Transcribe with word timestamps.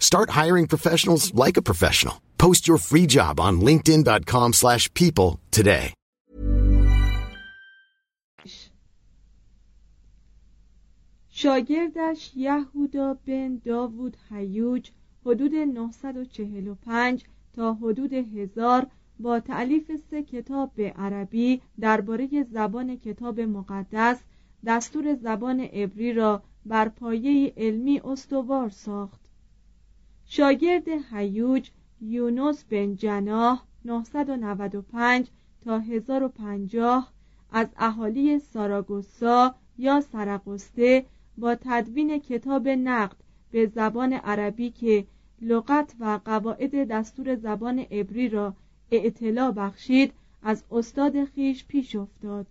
Start 0.00 0.30
hiring 0.30 0.66
professionals 0.66 1.32
like 1.34 1.56
a 1.56 1.62
professional. 1.70 2.16
Post 2.38 2.66
your 2.66 2.78
free 2.78 3.06
job 3.06 3.38
on 3.38 3.60
linkedin.com 3.60 4.52
slash 4.52 4.92
people 4.94 5.40
today. 5.50 5.94
شاگردش 11.32 12.32
یهودا 12.36 13.14
بن 13.26 13.60
داوود 13.64 14.16
هیوج 14.30 14.90
حدود 15.26 15.54
945 15.54 17.24
تا 17.52 17.74
حدود 17.74 18.12
1000 18.12 18.86
با 19.20 19.40
تعلیف 19.40 19.90
سه 20.10 20.22
کتاب 20.22 20.70
به 20.74 20.90
عربی 20.90 21.62
درباره 21.80 22.46
زبان 22.52 22.96
کتاب 22.96 23.40
مقدس 23.40 24.18
دستور 24.66 25.14
زبان 25.14 25.60
عبری 25.60 26.12
را 26.12 26.42
بر 26.66 26.88
پایه 26.88 27.52
علمی 27.56 28.00
استوار 28.04 28.68
ساخت 28.68 29.19
شاگرد 30.32 30.88
هیوج 31.12 31.70
یونس 32.00 32.64
بن 32.64 32.96
جناح 32.96 33.62
995 33.84 35.26
تا 35.64 35.78
1050 35.78 37.12
از 37.52 37.68
اهالی 37.76 38.38
ساراگوسا 38.38 39.54
یا 39.78 40.00
سرقسته 40.00 41.06
با 41.38 41.54
تدوین 41.54 42.18
کتاب 42.18 42.68
نقد 42.68 43.16
به 43.50 43.66
زبان 43.66 44.12
عربی 44.12 44.70
که 44.70 45.06
لغت 45.42 45.94
و 46.00 46.20
قواعد 46.24 46.88
دستور 46.88 47.36
زبان 47.36 47.78
عبری 47.78 48.28
را 48.28 48.54
اعتلا 48.90 49.50
بخشید 49.50 50.12
از 50.42 50.64
استاد 50.70 51.24
خیش 51.24 51.64
پیش 51.64 51.96
افتاد. 51.96 52.46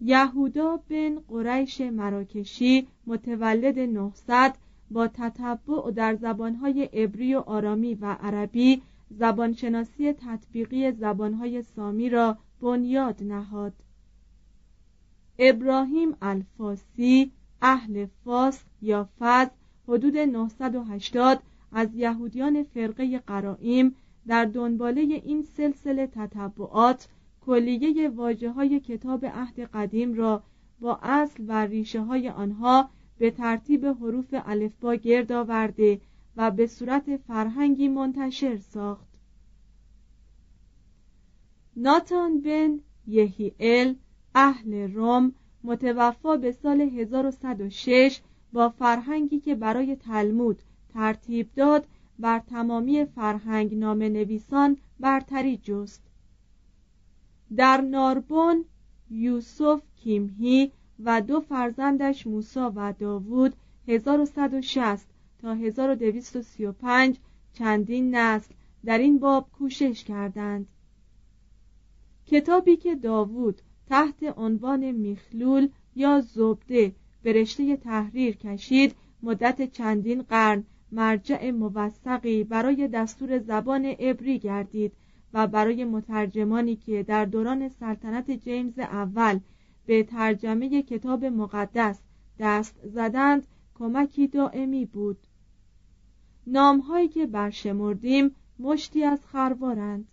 یهودا 0.00 0.76
بن 0.88 1.18
قریش 1.28 1.80
مراکشی 1.80 2.86
متولد 3.06 3.78
900 3.78 4.54
با 4.90 5.08
تتبع 5.08 5.90
در 5.90 6.14
زبانهای 6.14 6.84
عبری 6.84 7.34
و 7.34 7.38
آرامی 7.38 7.94
و 7.94 8.06
عربی 8.20 8.82
زبانشناسی 9.10 10.12
تطبیقی 10.12 10.92
زبانهای 10.92 11.62
سامی 11.62 12.08
را 12.08 12.36
بنیاد 12.60 13.22
نهاد. 13.22 13.72
ابراهیم 15.38 16.16
الفاسی 16.22 17.32
اهل 17.62 18.06
فاس 18.24 18.64
یا 18.82 19.08
فز 19.20 19.46
حدود 19.88 20.16
980 20.16 21.42
از 21.72 21.94
یهودیان 21.94 22.62
فرقه 22.62 23.18
قرائیم 23.18 23.94
در 24.26 24.44
دنباله 24.44 25.00
این 25.00 25.42
سلسله 25.42 26.06
تتبعات 26.06 27.08
کلیه 27.46 28.08
واجه 28.08 28.50
های 28.50 28.80
کتاب 28.80 29.26
عهد 29.26 29.60
قدیم 29.60 30.14
را 30.14 30.42
با 30.80 30.98
اصل 31.02 31.44
و 31.48 31.66
ریشه 31.66 32.00
های 32.00 32.28
آنها 32.28 32.90
به 33.18 33.30
ترتیب 33.30 33.86
حروف 33.86 34.26
الفبا 34.32 34.94
گرد 34.94 35.32
آورده 35.32 36.00
و 36.36 36.50
به 36.50 36.66
صورت 36.66 37.16
فرهنگی 37.16 37.88
منتشر 37.88 38.56
ساخت. 38.56 39.08
ناتان 41.76 42.40
بن 42.40 42.80
یهیل 43.06 43.96
اهل 44.34 44.92
روم 44.92 45.32
متوفا 45.64 46.36
به 46.36 46.52
سال 46.52 46.80
1106 46.80 48.20
با 48.52 48.68
فرهنگی 48.68 49.40
که 49.40 49.54
برای 49.54 49.96
تلمود 49.96 50.62
ترتیب 50.94 51.48
داد 51.54 51.86
بر 52.18 52.38
تمامی 52.38 53.04
فرهنگ 53.04 53.74
نام 53.74 54.02
نویسان 54.02 54.76
برتری 55.00 55.56
جست. 55.56 56.02
در 57.56 57.80
ناربون 57.80 58.64
یوسف 59.10 59.82
کیمهی 59.96 60.72
و 61.04 61.20
دو 61.20 61.40
فرزندش 61.40 62.26
موسا 62.26 62.72
و 62.76 62.94
داوود 62.98 63.54
1160 63.88 65.08
تا 65.38 65.54
1235 65.54 67.18
چندین 67.52 68.14
نسل 68.14 68.54
در 68.84 68.98
این 68.98 69.18
باب 69.18 69.48
کوشش 69.52 70.04
کردند. 70.04 70.66
کتابی 72.26 72.76
که 72.76 72.94
داوود 72.94 73.62
تحت 73.88 74.34
عنوان 74.36 74.92
میخلول 74.92 75.68
یا 75.96 76.20
زبده 76.20 76.92
به 77.22 77.44
تحریر 77.76 78.36
کشید 78.36 78.94
مدت 79.22 79.72
چندین 79.72 80.22
قرن 80.22 80.64
مرجع 80.92 81.50
موثقی 81.50 82.44
برای 82.44 82.88
دستور 82.88 83.38
زبان 83.38 83.84
عبری 83.84 84.38
گردید 84.38 84.92
و 85.34 85.46
برای 85.46 85.84
مترجمانی 85.84 86.76
که 86.76 87.02
در 87.02 87.24
دوران 87.24 87.68
سلطنت 87.68 88.30
جیمز 88.30 88.78
اول 88.78 89.40
به 89.86 90.02
ترجمه 90.02 90.82
کتاب 90.82 91.24
مقدس 91.24 92.00
دست 92.38 92.74
زدند 92.84 93.46
کمکی 93.74 94.26
دائمی 94.26 94.84
بود. 94.84 95.18
نامهایی 96.46 97.08
که 97.08 97.26
برشمردیم 97.26 98.34
مشتی 98.58 99.04
از 99.04 99.26
خروارند. 99.26 100.08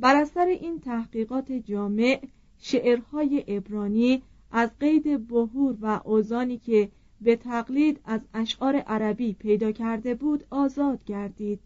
بر 0.00 0.16
اثر 0.16 0.46
این 0.46 0.80
تحقیقات 0.80 1.52
جامع 1.52 2.22
شعرهای 2.58 3.38
عبرانی 3.38 4.22
از 4.50 4.70
قید 4.80 5.26
بهور 5.26 5.76
و 5.80 6.00
اوزانی 6.04 6.58
که 6.58 6.90
به 7.20 7.36
تقلید 7.36 8.00
از 8.04 8.20
اشعار 8.34 8.76
عربی 8.76 9.32
پیدا 9.32 9.72
کرده 9.72 10.14
بود 10.14 10.44
آزاد 10.50 11.04
گردید. 11.04 11.60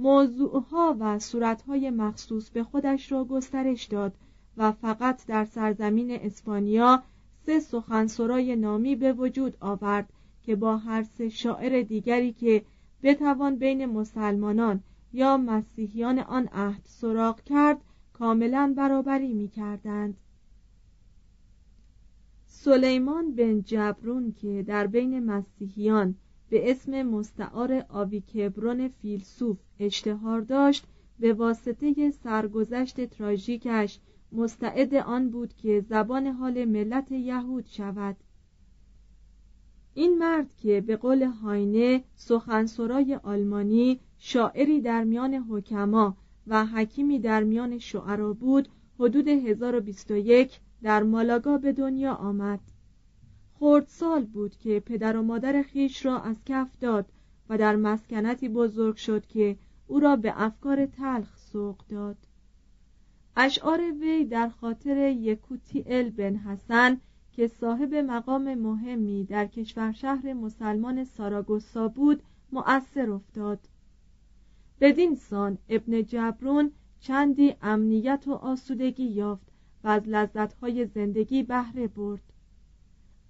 موضوعها 0.00 0.96
و 1.00 1.18
صورتهای 1.18 1.90
مخصوص 1.90 2.50
به 2.50 2.64
خودش 2.64 3.12
را 3.12 3.24
گسترش 3.24 3.84
داد 3.84 4.14
و 4.56 4.72
فقط 4.72 5.26
در 5.26 5.44
سرزمین 5.44 6.10
اسپانیا 6.10 7.02
سه 7.46 7.60
سخنسرای 7.60 8.56
نامی 8.56 8.96
به 8.96 9.12
وجود 9.12 9.56
آورد 9.60 10.12
که 10.42 10.56
با 10.56 10.76
هر 10.76 11.02
سه 11.02 11.28
شاعر 11.28 11.82
دیگری 11.82 12.32
که 12.32 12.64
بتوان 13.02 13.56
بین 13.56 13.86
مسلمانان 13.86 14.82
یا 15.12 15.36
مسیحیان 15.36 16.18
آن 16.18 16.48
عهد 16.52 16.82
سراغ 16.84 17.40
کرد 17.40 17.78
کاملا 18.12 18.74
برابری 18.76 19.32
می 19.32 19.48
کردند. 19.48 20.16
سلیمان 22.46 23.34
بن 23.34 23.62
جبرون 23.62 24.32
که 24.32 24.62
در 24.62 24.86
بین 24.86 25.24
مسیحیان 25.24 26.14
به 26.50 26.70
اسم 26.70 27.02
مستعار 27.02 27.84
آویکبرون 27.88 28.88
فیلسوف 28.88 29.58
اشتهار 29.78 30.40
داشت 30.40 30.84
به 31.20 31.32
واسطه 31.32 32.10
سرگذشت 32.10 33.04
تراژیکش 33.04 33.98
مستعد 34.32 34.94
آن 34.94 35.30
بود 35.30 35.54
که 35.54 35.84
زبان 35.88 36.26
حال 36.26 36.64
ملت 36.64 37.12
یهود 37.12 37.66
شود. 37.66 38.16
این 39.94 40.18
مرد 40.18 40.54
که 40.56 40.80
به 40.80 40.96
قول 40.96 41.22
هاینه 41.22 42.04
سخنسرای 42.14 43.14
آلمانی 43.14 44.00
شاعری 44.18 44.80
در 44.80 45.04
میان 45.04 45.34
حکما 45.34 46.16
و 46.46 46.66
حکیمی 46.66 47.18
در 47.18 47.42
میان 47.42 47.78
شعرا 47.78 48.32
بود 48.32 48.68
حدود 48.98 49.28
1021 49.28 50.60
در 50.82 51.02
مالاگا 51.02 51.58
به 51.58 51.72
دنیا 51.72 52.14
آمد. 52.14 52.60
سال 53.86 54.24
بود 54.24 54.56
که 54.56 54.80
پدر 54.80 55.16
و 55.16 55.22
مادر 55.22 55.62
خیش 55.62 56.06
را 56.06 56.20
از 56.20 56.36
کف 56.46 56.78
داد 56.80 57.06
و 57.48 57.58
در 57.58 57.76
مسکنتی 57.76 58.48
بزرگ 58.48 58.96
شد 58.96 59.26
که 59.26 59.56
او 59.86 60.00
را 60.00 60.16
به 60.16 60.32
افکار 60.36 60.86
تلخ 60.86 61.36
سوق 61.36 61.76
داد. 61.88 62.16
اشعار 63.36 63.80
وی 64.00 64.24
در 64.24 64.48
خاطر 64.48 64.96
یکوتی 65.08 65.84
ال 65.86 66.10
بن 66.10 66.36
حسن 66.36 67.00
که 67.32 67.46
صاحب 67.46 67.94
مقام 67.94 68.54
مهمی 68.54 69.24
در 69.24 69.46
کشور 69.46 69.92
شهر 69.92 70.32
مسلمان 70.32 71.04
ساراگوسا 71.04 71.88
بود 71.88 72.22
مؤثر 72.52 73.10
افتاد. 73.10 73.58
بدین 74.80 75.14
سان 75.14 75.58
ابن 75.68 76.02
جبرون 76.02 76.72
چندی 77.00 77.54
امنیت 77.62 78.24
و 78.26 78.32
آسودگی 78.32 79.04
یافت 79.04 79.52
و 79.84 79.88
از 79.88 80.08
لذتهای 80.08 80.86
زندگی 80.86 81.42
بهره 81.42 81.88
برد. 81.88 82.29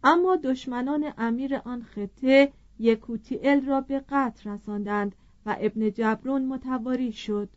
اما 0.05 0.37
دشمنان 0.37 1.12
امیر 1.19 1.55
آن 1.55 1.82
خطه 1.82 2.52
یکوتیل 2.79 3.67
را 3.67 3.81
به 3.81 4.05
قتل 4.08 4.50
رساندند 4.50 5.14
و 5.47 5.56
ابن 5.61 5.91
جبرون 5.91 6.44
متواری 6.44 7.12
شد. 7.12 7.49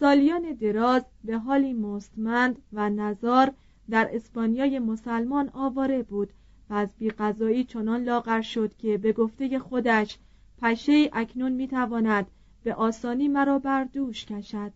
سالیان 0.00 0.52
دراز 0.52 1.02
به 1.24 1.38
حالی 1.38 1.72
مستمند 1.72 2.62
و 2.72 2.90
نزار 2.90 3.52
در 3.90 4.10
اسپانیای 4.12 4.78
مسلمان 4.78 5.48
آواره 5.48 6.02
بود 6.02 6.32
و 6.70 6.74
از 6.74 6.88
بیقضایی 6.98 7.64
چنان 7.64 8.02
لاغر 8.02 8.40
شد 8.40 8.76
که 8.76 8.98
به 8.98 9.12
گفته 9.12 9.58
خودش 9.58 10.18
پشه 10.62 11.10
اکنون 11.12 11.52
می‌تواند 11.52 12.26
به 12.64 12.74
آسانی 12.74 13.28
مرا 13.28 13.58
بر 13.58 13.84
دوش 13.84 14.24
کشد. 14.24 14.72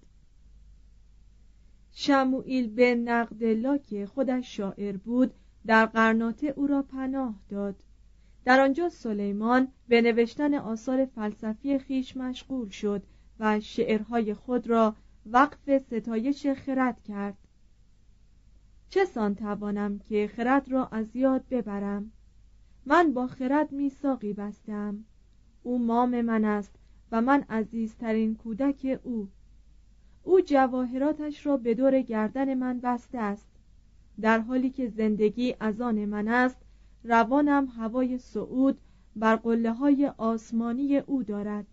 شموئیل 1.93 2.75
بن 2.75 2.99
نقدلا 2.99 3.79
که 3.79 4.06
خودش 4.06 4.56
شاعر 4.56 4.97
بود 4.97 5.35
در 5.67 5.87
قرناطه 5.87 6.47
او 6.47 6.67
را 6.67 6.83
پناه 6.83 7.35
داد. 7.49 7.83
در 8.45 8.61
آنجا 8.61 8.89
سلیمان 8.89 9.69
به 9.89 10.03
نوشتن 10.03 10.55
آثار 10.55 11.05
فلسفی 11.05 11.79
خیش 11.79 12.17
مشغول 12.17 12.69
شد 12.69 13.03
و 13.41 13.61
شعرهای 13.61 14.35
خود 14.35 14.67
را 14.67 14.95
وقف 15.27 15.79
ستایش 15.79 16.47
خرد 16.47 17.03
کرد. 17.03 17.37
چه 18.89 19.05
سان 19.05 19.35
توانم 19.35 19.99
که 19.99 20.31
خرد 20.37 20.73
را 20.73 20.87
از 20.87 21.17
یاد 21.17 21.45
ببرم؟ 21.51 22.12
من 22.87 23.12
با 23.12 23.27
خرد 23.27 23.73
میثاقی 23.73 24.33
بستم. 24.33 25.05
او 25.62 25.79
مام 25.79 26.21
من 26.21 26.45
است 26.45 26.75
و 27.12 27.21
من 27.21 27.45
عزیزترین 27.51 28.35
کودک 28.35 29.01
او. 29.03 29.29
او 30.23 30.41
جواهراتش 30.41 31.47
را 31.47 31.57
به 31.57 31.75
دور 31.75 32.01
گردن 32.01 32.55
من 32.55 32.81
بسته 32.81 33.19
است. 33.19 33.56
در 34.21 34.39
حالی 34.39 34.71
که 34.71 34.89
زندگی 34.89 35.55
از 35.61 35.81
آن 35.81 36.05
من 36.05 36.29
است 36.29 36.59
روانم 37.05 37.67
هوای 37.67 38.19
صعود 38.19 38.79
بر 39.17 39.37
قله 39.37 39.73
های 39.73 40.13
آسمانی 40.17 40.97
او 40.97 41.23
دارد. 41.23 41.67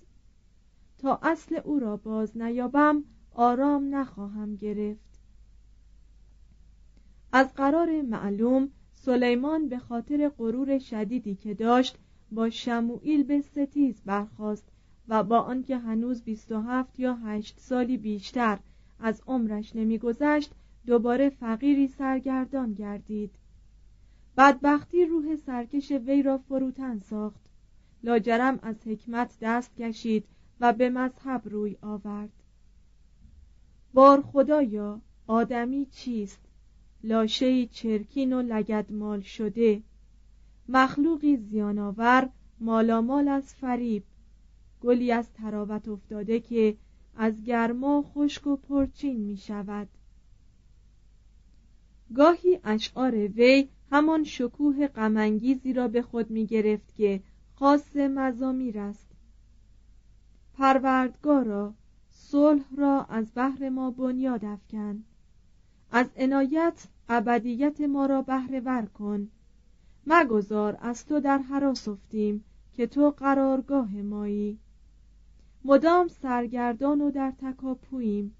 تا 0.98 1.20
اصل 1.24 1.60
او 1.64 1.80
را 1.80 1.98
باز 1.98 2.38
نیابم 2.38 3.04
آرام 3.34 3.96
نخواهم 3.96 4.56
گرفت. 4.56 5.20
از 7.32 7.54
قرار 7.54 8.02
معلوم 8.02 8.70
سلیمان 8.94 9.70
به 9.70 9.80
خاطر 9.80 10.30
غرور 10.30 10.80
شدیدی 10.80 11.36
که 11.36 11.54
داشت 11.54 11.98
با 12.32 12.50
شموئیل 12.50 13.24
به 13.24 13.42
ستیز 13.42 14.02
برخاست 14.06 14.68
و 15.08 15.24
با 15.24 15.40
آنکه 15.40 15.78
هنوز 15.78 16.24
27 16.24 17.00
یا 17.00 17.16
8 17.16 17.60
سالی 17.60 17.98
بیشتر 17.98 18.60
از 19.00 19.22
عمرش 19.28 19.76
نمیگذشت 19.76 20.52
دوباره 20.86 21.30
فقیری 21.30 21.88
سرگردان 21.88 22.74
گردید. 22.74 23.32
بدبختی 24.38 25.06
روح 25.06 25.36
سرکش 25.36 25.92
وی 25.92 26.24
را 26.24 26.38
فروتن 26.38 27.00
ساخت. 27.00 27.42
لاجرم 28.04 28.60
از 28.62 28.88
حکمت 28.88 29.38
دست 29.42 29.76
کشید 29.76 30.26
و 30.60 30.74
به 30.74 30.90
مذهب 30.90 31.42
روی 31.46 31.78
آورد. 31.82 32.34
بار 33.94 34.22
خدایا 34.22 35.02
آدمی 35.28 35.86
چیست؟ 35.86 36.40
لاشه 37.04 37.66
چرکین 37.66 38.34
و 38.34 38.42
لگدمال 38.42 39.22
شده. 39.22 39.84
مخلوقی 40.70 41.38
زیانآور 41.38 42.30
مالامال 42.60 43.28
از 43.28 43.56
فریب. 43.56 44.04
گلی 44.82 45.12
از 45.12 45.34
تراوت 45.34 45.88
افتاده 45.88 46.40
که 46.40 46.78
از 47.16 47.44
گرما 47.44 48.02
خشک 48.02 48.48
و 48.48 48.56
پرچین 48.56 49.18
می 49.18 49.38
شود 49.38 49.88
گاهی 52.16 52.60
اشعار 52.64 53.16
وی 53.16 53.70
همان 53.92 54.24
شکوه 54.24 54.88
غمانگیزی 54.88 55.74
را 55.74 55.88
به 55.88 56.02
خود 56.02 56.32
می 56.32 56.46
گرفت 56.46 56.96
که 56.96 57.22
خاص 57.56 57.96
مزامیر 57.96 58.80
است. 58.80 59.08
پروردگارا 60.54 61.74
صلح 62.10 62.76
را 62.78 63.04
از 63.04 63.32
بحر 63.36 63.70
ما 63.70 63.92
بنیاد 63.92 64.46
افکن. 64.46 65.04
از 65.92 66.10
عنایت 66.16 66.88
ابدیت 67.10 67.82
ما 67.82 68.06
را 68.06 68.22
بهره 68.22 68.60
ور 68.60 68.86
کن. 68.86 69.28
مگذار 70.08 70.78
از 70.82 71.06
تو 71.06 71.20
در 71.20 71.38
حراس 71.38 71.88
افتیم 71.88 72.44
که 72.74 72.88
تو 72.88 73.12
قرارگاه 73.12 73.96
مایی. 73.96 74.60
مدام 75.66 76.08
سرگردان 76.08 77.02
و 77.02 77.12
در 77.12 77.34
تکاپوییم 77.42 78.36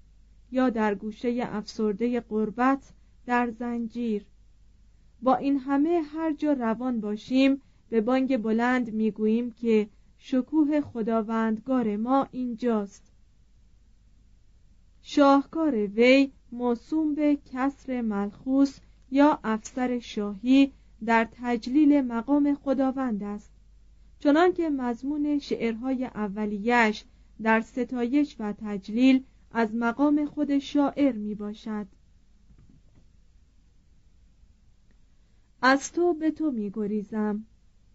یا 0.50 0.70
در 0.70 0.94
گوشه 0.94 1.40
افسرده 1.42 2.20
قربت 2.20 2.92
در 3.26 3.50
زنجیر. 3.50 4.26
با 5.22 5.36
این 5.36 5.58
همه 5.58 6.02
هر 6.14 6.32
جا 6.32 6.52
روان 6.52 7.00
باشیم 7.00 7.60
به 7.90 8.00
بانگ 8.00 8.36
بلند 8.36 8.92
می‌گوییم 8.92 9.50
که 9.50 9.88
شکوه 10.18 10.80
خداوندگار 10.80 11.96
ما 11.96 12.28
اینجاست. 12.32 13.12
شاهکار 15.02 15.74
وی 15.74 16.32
موسوم 16.52 17.14
به 17.14 17.38
کسر 17.52 18.00
ملخوس 18.00 18.78
یا 19.10 19.38
افسر 19.44 19.98
شاهی 19.98 20.72
در 21.04 21.28
تجلیل 21.32 22.00
مقام 22.00 22.54
خداوند 22.54 23.22
است. 23.22 23.50
چنانکه 24.18 24.70
مضمون 24.70 25.38
شعرهای 25.38 26.04
اولیش 26.04 27.04
در 27.42 27.60
ستایش 27.60 28.36
و 28.38 28.52
تجلیل 28.52 29.24
از 29.52 29.74
مقام 29.74 30.26
خود 30.26 30.58
شاعر 30.58 31.12
می 31.12 31.34
باشد 31.34 31.86
از 35.66 35.92
تو 35.92 36.14
به 36.14 36.30
تو 36.30 36.50
می 36.50 36.70
گریزم 36.70 37.44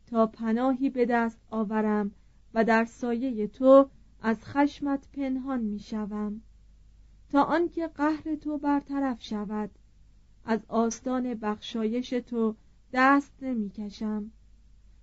تا 0.08 0.28
پناهی 0.28 0.90
به 0.90 1.06
دست 1.06 1.40
آورم 1.50 2.12
و 2.54 2.64
در 2.64 2.86
سایه 2.86 3.48
تو 3.48 3.90
از 4.22 4.46
خشمت 4.46 5.08
پنهان 5.14 5.62
می 5.62 5.80
شوم 5.80 6.42
تا 7.30 7.44
آنکه 7.44 7.88
قهر 7.88 8.36
تو 8.36 8.58
برطرف 8.58 9.22
شود 9.22 9.70
از 10.46 10.60
آستان 10.68 11.34
بخشایش 11.34 12.10
تو 12.10 12.56
دست 12.94 13.34
نمی‌کشم. 13.42 14.32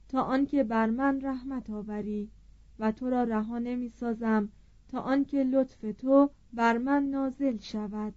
تا 0.09 0.23
آنکه 0.23 0.65
بر 0.65 0.91
من 0.91 1.21
رحمت 1.21 1.71
آوری 1.71 2.31
و 2.79 2.93
تو 2.93 3.11
را 3.11 3.25
رها 3.25 3.59
نمی 3.59 3.89
سازم 3.89 4.49
تا 4.89 5.01
آنکه 5.01 5.45
لطف 5.45 5.85
تو 5.99 6.31
بر 6.53 6.79
من 6.79 7.03
نازل 7.03 7.59
شود. 7.59 8.15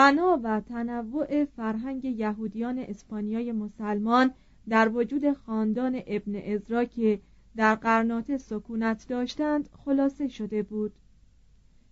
غنا 0.00 0.40
و 0.42 0.60
تنوع 0.60 1.44
فرهنگ 1.44 2.04
یهودیان 2.04 2.78
اسپانیای 2.78 3.52
مسلمان 3.52 4.30
در 4.68 4.88
وجود 4.88 5.32
خاندان 5.32 6.00
ابن 6.06 6.36
ازرا 6.36 6.84
که 6.84 7.20
در 7.56 7.74
قرناطه 7.74 8.38
سکونت 8.38 9.08
داشتند 9.08 9.68
خلاصه 9.72 10.28
شده 10.28 10.62
بود. 10.62 10.92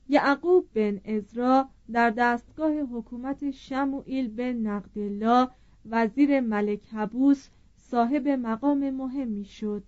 یعقوب 0.08 0.66
بن 0.74 1.00
ازرا 1.04 1.68
در 1.92 2.10
دستگاه 2.10 2.72
حکومت 2.72 3.50
شموئیل 3.50 4.28
بن 4.28 4.56
نقدلا 4.56 5.48
وزیر 5.90 6.40
ملک 6.40 6.80
حبوس 6.92 7.48
صاحب 7.76 8.28
مقام 8.28 8.90
مهمی 8.90 9.44
شد 9.44 9.84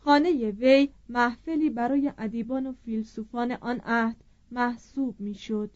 خانه 0.00 0.50
وی 0.50 0.88
محفلی 1.08 1.70
برای 1.70 2.12
ادیبان 2.18 2.66
و 2.66 2.72
فیلسوفان 2.72 3.52
آن 3.52 3.80
عهد 3.84 4.16
محسوب 4.50 5.20
می‌شد. 5.20 5.70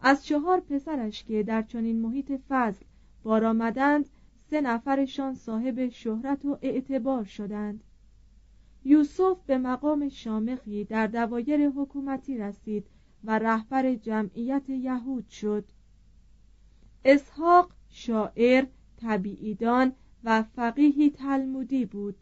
از 0.00 0.26
چهار 0.26 0.60
پسرش 0.60 1.24
که 1.24 1.42
در 1.42 1.62
چنین 1.62 2.00
محیط 2.00 2.32
فضل 2.48 2.84
بار 3.22 3.44
آمدند 3.44 4.08
سه 4.50 4.60
نفرشان 4.60 5.34
صاحب 5.34 5.88
شهرت 5.88 6.44
و 6.44 6.58
اعتبار 6.62 7.24
شدند. 7.24 7.84
یوسف 8.84 9.38
به 9.46 9.58
مقام 9.58 10.08
شامخی 10.08 10.84
در 10.84 11.06
دوایر 11.06 11.68
حکومتی 11.68 12.38
رسید 12.38 12.86
و 13.24 13.38
رهبر 13.38 13.94
جمعیت 13.94 14.70
یهود 14.70 15.28
شد. 15.28 15.64
اسحاق 17.04 17.70
شاعر 17.88 18.66
طبیعیدان 18.96 19.92
و 20.24 20.42
فقیهی 20.42 21.10
تلمودی 21.10 21.84
بود. 21.84 22.16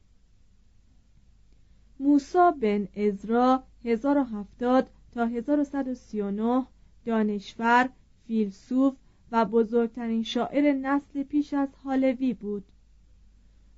موسا 2.00 2.50
بن 2.50 2.88
ازرا 2.96 3.62
1070 3.84 4.90
تا 5.12 5.26
1139 5.26 6.66
دانشور 7.06 7.88
فیلسوف 8.26 8.94
و 9.32 9.44
بزرگترین 9.44 10.22
شاعر 10.22 10.72
نسل 10.72 11.22
پیش 11.22 11.54
از 11.54 11.68
حالوی 11.84 12.34
بود. 12.34 12.64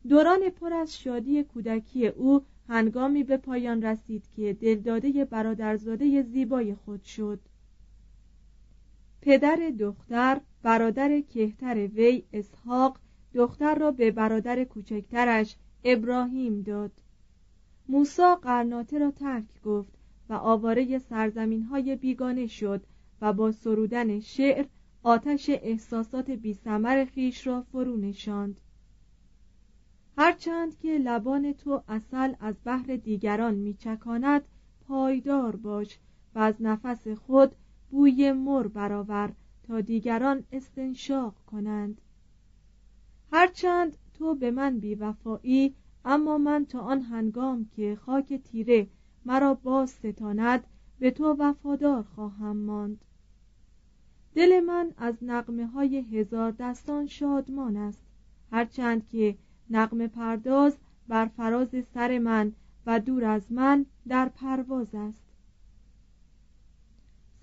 دوران 0.09 0.51
پر 0.51 0.73
از 0.73 0.99
شادی 0.99 1.43
کودکی 1.43 2.07
او 2.07 2.43
هنگامی 2.69 3.25
به 3.25 3.37
پایان 3.37 3.83
رسید 3.83 4.25
که 4.37 4.53
دلداده 4.55 5.25
برادرزاده 5.25 6.23
زیبای 6.23 6.75
خود 6.75 7.03
شد. 7.03 7.41
پدر 9.21 9.73
دختر 9.79 10.41
برادر 10.63 11.21
کهتر 11.21 11.75
وی 11.87 12.23
اسحاق 12.33 12.99
دختر 13.35 13.75
را 13.75 13.91
به 13.91 14.11
برادر 14.11 14.65
کوچکترش 14.65 15.57
ابراهیم 15.85 16.63
داد. 16.63 16.93
موسا 17.89 18.37
قرناطه 18.37 18.99
را 18.99 19.11
ترک 19.11 19.63
گفت 19.65 19.93
و 20.29 20.33
آواره 20.33 20.99
سرزمین 20.99 21.63
های 21.63 21.97
بیگانه 21.97 22.47
شد 22.47 22.87
و 23.21 23.33
با 23.33 23.53
سرودن 23.53 24.21
شعر 24.21 24.67
آتش 25.03 25.51
احساسات 25.51 26.31
بیسمر 26.31 27.05
خیش 27.05 27.47
را 27.47 27.63
فرو 27.63 27.97
نشاند. 27.97 28.61
هرچند 30.19 30.79
که 30.79 30.99
لبان 30.99 31.53
تو 31.53 31.83
اصل 31.89 32.35
از 32.41 32.55
بحر 32.65 32.97
دیگران 32.97 33.55
میچکاند 33.55 34.43
پایدار 34.89 35.57
باش 35.57 35.99
و 36.35 36.39
از 36.39 36.55
نفس 36.61 37.09
خود 37.09 37.53
بوی 37.91 38.33
مر 38.33 38.67
برآور 38.67 39.33
تا 39.63 39.81
دیگران 39.81 40.45
استنشاق 40.53 41.35
کنند. 41.47 42.01
هرچند 43.33 43.97
تو 44.15 44.35
به 44.35 44.51
من 44.51 44.79
بیوفایی 44.79 45.75
اما 46.05 46.39
من 46.39 46.67
تا 46.67 46.81
آن 46.81 47.01
هنگام 47.01 47.69
که 47.77 47.99
خاک 48.01 48.35
تیره 48.35 48.89
مرا 49.25 49.55
باز 49.55 49.91
ستاند 49.91 50.67
به 50.99 51.11
تو 51.11 51.37
وفادار 51.39 52.03
خواهم 52.03 52.57
ماند. 52.57 53.05
دل 54.39 54.61
من 54.61 54.93
از 54.97 55.15
نقمه 55.23 55.67
های 55.67 55.97
هزار 55.97 56.51
دستان 56.51 57.07
شادمان 57.07 57.77
است. 57.77 58.03
هرچند 58.53 59.09
که 59.09 59.37
نقمه 59.71 60.09
پرداز 60.09 60.77
بر 61.09 61.27
فراز 61.27 61.69
سر 61.95 62.19
من 62.19 62.53
و 62.87 63.01
دور 63.01 63.25
از 63.25 63.53
من 63.53 63.87
در 64.09 64.29
پرواز 64.29 64.95
است. 64.95 65.23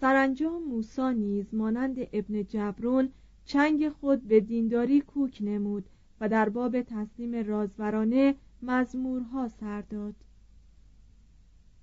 سرانجام 0.02 0.64
موسا 0.64 1.12
نیز 1.12 1.54
مانند 1.54 1.98
ابن 2.14 2.44
جبرون 2.44 3.10
چنگ 3.46 3.90
خود 3.90 4.28
به 4.28 4.40
دینداری 4.40 5.02
کوک 5.02 5.38
نمود 5.42 5.86
و 6.22 6.30
در 6.30 6.50
باب 6.50 6.82
تسلیم 6.82 7.36
رازورانه 7.36 8.36
مزمورها 8.62 9.48
سر 9.48 9.82
داد. 9.82 10.16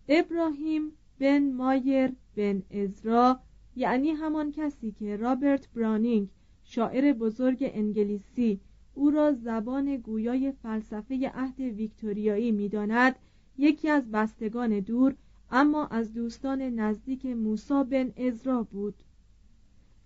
ابراهیم 0.09 0.93
بن 1.19 1.53
مایر 1.53 2.13
بن 2.37 2.63
ازرا 2.71 3.41
یعنی 3.77 4.11
همان 4.11 4.53
کسی 4.53 4.93
که 4.93 5.17
رابرت 5.17 5.69
برانینگ 5.73 6.29
شاعر 6.65 7.13
بزرگ 7.13 7.71
انگلیسی 7.75 8.61
او 8.95 9.11
را 9.11 9.33
زبان 9.33 9.97
گویای 9.97 10.53
فلسفه 10.53 11.31
عهد 11.35 11.61
ویکتوریایی 11.61 12.53
می‌داند 12.53 13.17
یکی 13.59 13.89
از 13.89 14.11
بستگان 14.11 14.81
دور 14.81 15.15
اما 15.51 15.87
از 15.87 16.13
دوستان 16.13 16.63
نزدیک 16.63 17.27
موسا 17.27 17.85
بن 17.85 18.13
ازرا 18.17 18.63
بود. 18.63 18.95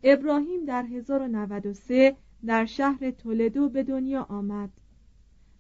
ابراهیم 0.03 0.65
در 0.65 0.83
1093 0.83 2.17
در 2.47 2.65
شهر 2.65 3.11
تولدو 3.11 3.69
به 3.69 3.83
دنیا 3.83 4.23
آمد. 4.23 4.71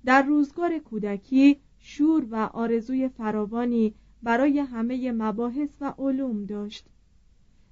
در 0.04 0.22
روزگار 0.22 0.78
کودکی 0.78 1.60
شور 1.78 2.26
و 2.30 2.36
آرزوی 2.36 3.08
فراوانی 3.08 3.94
برای 4.22 4.58
همه 4.58 5.12
مباحث 5.12 5.68
و 5.80 5.94
علوم 5.98 6.44
داشت. 6.44 6.88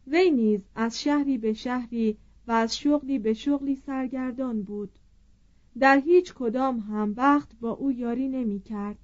وی 0.06 0.30
نیز 0.30 0.60
از 0.74 1.02
شهری 1.02 1.38
به 1.38 1.52
شهری 1.52 2.18
و 2.46 2.52
از 2.52 2.78
شغلی 2.78 3.18
به 3.18 3.34
شغلی 3.34 3.76
سرگردان 3.76 4.62
بود. 4.62 4.98
در 5.78 5.98
هیچ 5.98 6.34
کدام 6.34 6.78
هم 6.78 7.14
وقت 7.16 7.48
با 7.60 7.70
او 7.70 7.92
یاری 7.92 8.28
نمی 8.28 8.60
کرد. 8.60 8.98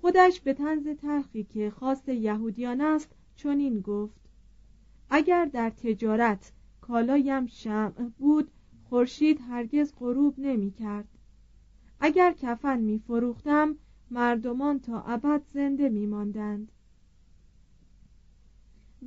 خودش 0.00 0.40
به 0.40 0.54
تنز 0.54 0.88
تلخی 0.88 1.44
که 1.44 1.70
خاص 1.70 2.08
یهودیان 2.08 2.80
است 2.80 3.14
چنین 3.36 3.80
گفت. 3.80 4.20
اگر 5.10 5.44
در 5.44 5.70
تجارت 5.70 6.52
کالایم 6.80 7.46
شمع 7.46 8.10
بود 8.18 8.50
خورشید 8.88 9.40
هرگز 9.48 9.92
غروب 9.98 10.34
نمی 10.38 10.70
کرد. 10.70 11.08
اگر 12.00 12.32
کفن 12.32 12.80
می 12.80 12.98
فروختم 12.98 13.76
مردمان 14.10 14.80
تا 14.80 15.02
ابد 15.02 15.42
زنده 15.54 15.88
می 15.88 16.06
ماندند. 16.06 16.72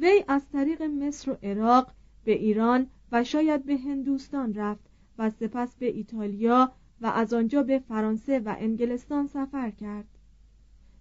وی 0.02 0.24
از 0.28 0.50
طریق 0.50 0.82
مصر 0.82 1.32
و 1.32 1.38
عراق 1.44 1.92
به 2.24 2.32
ایران 2.32 2.88
و 3.12 3.24
شاید 3.24 3.66
به 3.66 3.78
هندوستان 3.78 4.54
رفت 4.54 4.90
و 5.18 5.30
سپس 5.30 5.76
به 5.76 5.86
ایتالیا 5.86 6.72
و 7.02 7.08
از 7.08 7.34
آنجا 7.34 7.64
به 7.64 7.80
فرانسه 7.80 8.40
و 8.40 8.56
انگلستان 8.60 9.28
سفر 9.28 9.70
کرد. 9.70 10.08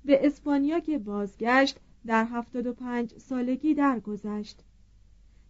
به 0.04 0.26
اسپانیا 0.26 0.80
که 0.80 0.98
بازگشت 0.98 1.80
در 2.06 2.24
هفتاد 2.24 2.66
و 2.66 2.72
پنج 2.72 3.18
سالگی 3.18 3.74
درگذشت. 3.74 4.64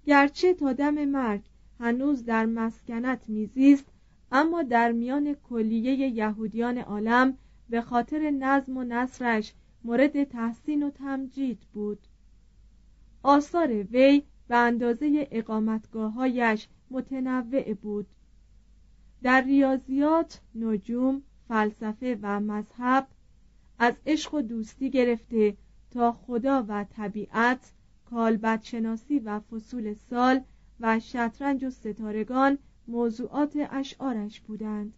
گرچه 0.04 0.54
تا 0.54 0.72
دم 0.72 1.04
مرگ 1.04 1.42
هنوز 1.80 2.24
در 2.24 2.46
مسکنت 2.46 3.28
میزیست 3.28 3.86
اما 4.32 4.62
در 4.62 4.92
میان 4.92 5.34
کلیه 5.34 5.92
یهودیان 5.92 6.78
عالم 6.78 7.38
به 7.70 7.80
خاطر 7.80 8.30
نظم 8.30 8.76
و 8.76 8.84
نصرش 8.84 9.52
مورد 9.84 10.24
تحسین 10.24 10.82
و 10.82 10.90
تمجید 10.90 11.58
بود. 11.72 11.98
آثار 13.26 13.68
وی 13.73 14.23
به 14.49 14.56
اندازه 14.56 15.28
اقامتگاههایش 15.30 16.68
متنوع 16.90 17.75
بود. 17.75 18.06
در 19.23 19.40
ریاضیات، 19.40 20.40
نجوم، 20.54 21.23
فلسفه 21.49 22.18
و 22.23 22.40
مذهب 22.40 23.06
از 23.78 23.95
عشق 24.06 24.35
و 24.35 24.42
دوستی 24.42 24.90
گرفته 24.90 25.56
تا 25.90 26.12
خدا 26.12 26.64
و 26.68 26.85
طبیعت 26.85 27.73
کالبدشناسی 28.11 29.18
و 29.18 29.40
فصول 29.40 29.95
سال 29.95 30.40
و 30.80 31.00
شطرنج 31.00 31.64
و 31.64 31.71
ستارگان 31.71 32.59
موضوعات 32.88 33.68
اشعارش 33.71 34.40
بودند. 34.40 34.95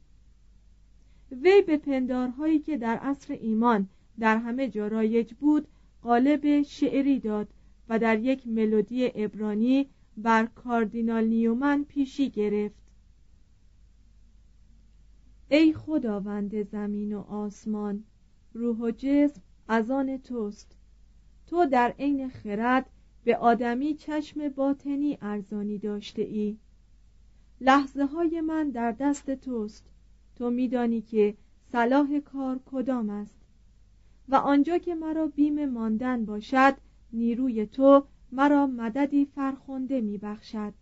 وی 1.30 1.62
به 1.62 1.76
پندارهایی 1.76 2.58
که 2.58 2.76
در 2.76 2.96
عصر 2.96 3.34
ایمان 3.34 3.88
در 4.18 4.36
همه 4.36 4.68
جا 4.68 4.88
رایج 4.88 5.34
بود 5.34 5.68
قالب 6.02 6.62
شعری 6.62 7.20
داد. 7.20 7.48
و 7.88 7.98
در 7.98 8.18
یک 8.18 8.46
ملودی 8.46 9.10
ابرانی 9.14 9.88
بر 10.16 10.46
کاردینال 10.46 11.24
نیومن 11.24 11.84
پیشی 11.84 12.30
گرفت. 12.30 12.88
ای 15.48 15.72
خداوند 15.72 16.62
زمین 16.62 17.12
و 17.12 17.20
آسمان 17.20 18.04
روح 18.52 18.78
و 18.78 18.90
جسم 18.90 19.42
از 19.68 19.90
آن 19.90 20.18
توست. 20.18 20.76
تو 21.46 21.66
در 21.66 21.94
عین 21.98 22.28
خرد 22.28 22.90
به 23.24 23.36
آدمی 23.36 23.94
چشم 23.94 24.48
باطنی 24.48 25.18
ارزانی 25.20 25.78
داشته 25.78 26.22
ای 26.22 26.56
لحظه 27.60 28.04
های 28.04 28.40
من 28.40 28.70
در 28.70 28.92
دست 28.92 29.30
توست. 29.30 29.84
تو 30.36 30.50
میدانی 30.50 31.00
که 31.00 31.34
صلاح 31.72 32.18
کار 32.18 32.60
کدام 32.66 33.10
است 33.10 33.38
و 34.28 34.34
آنجا 34.34 34.78
که 34.78 34.94
مرا 34.94 35.26
بیم 35.26 35.68
ماندن 35.68 36.24
باشد 36.24 36.74
نیروی 37.12 37.66
تو 37.66 38.04
مرا 38.32 38.66
مددی 38.66 39.24
فرخنده 39.24 40.00
میبخشد. 40.00 40.74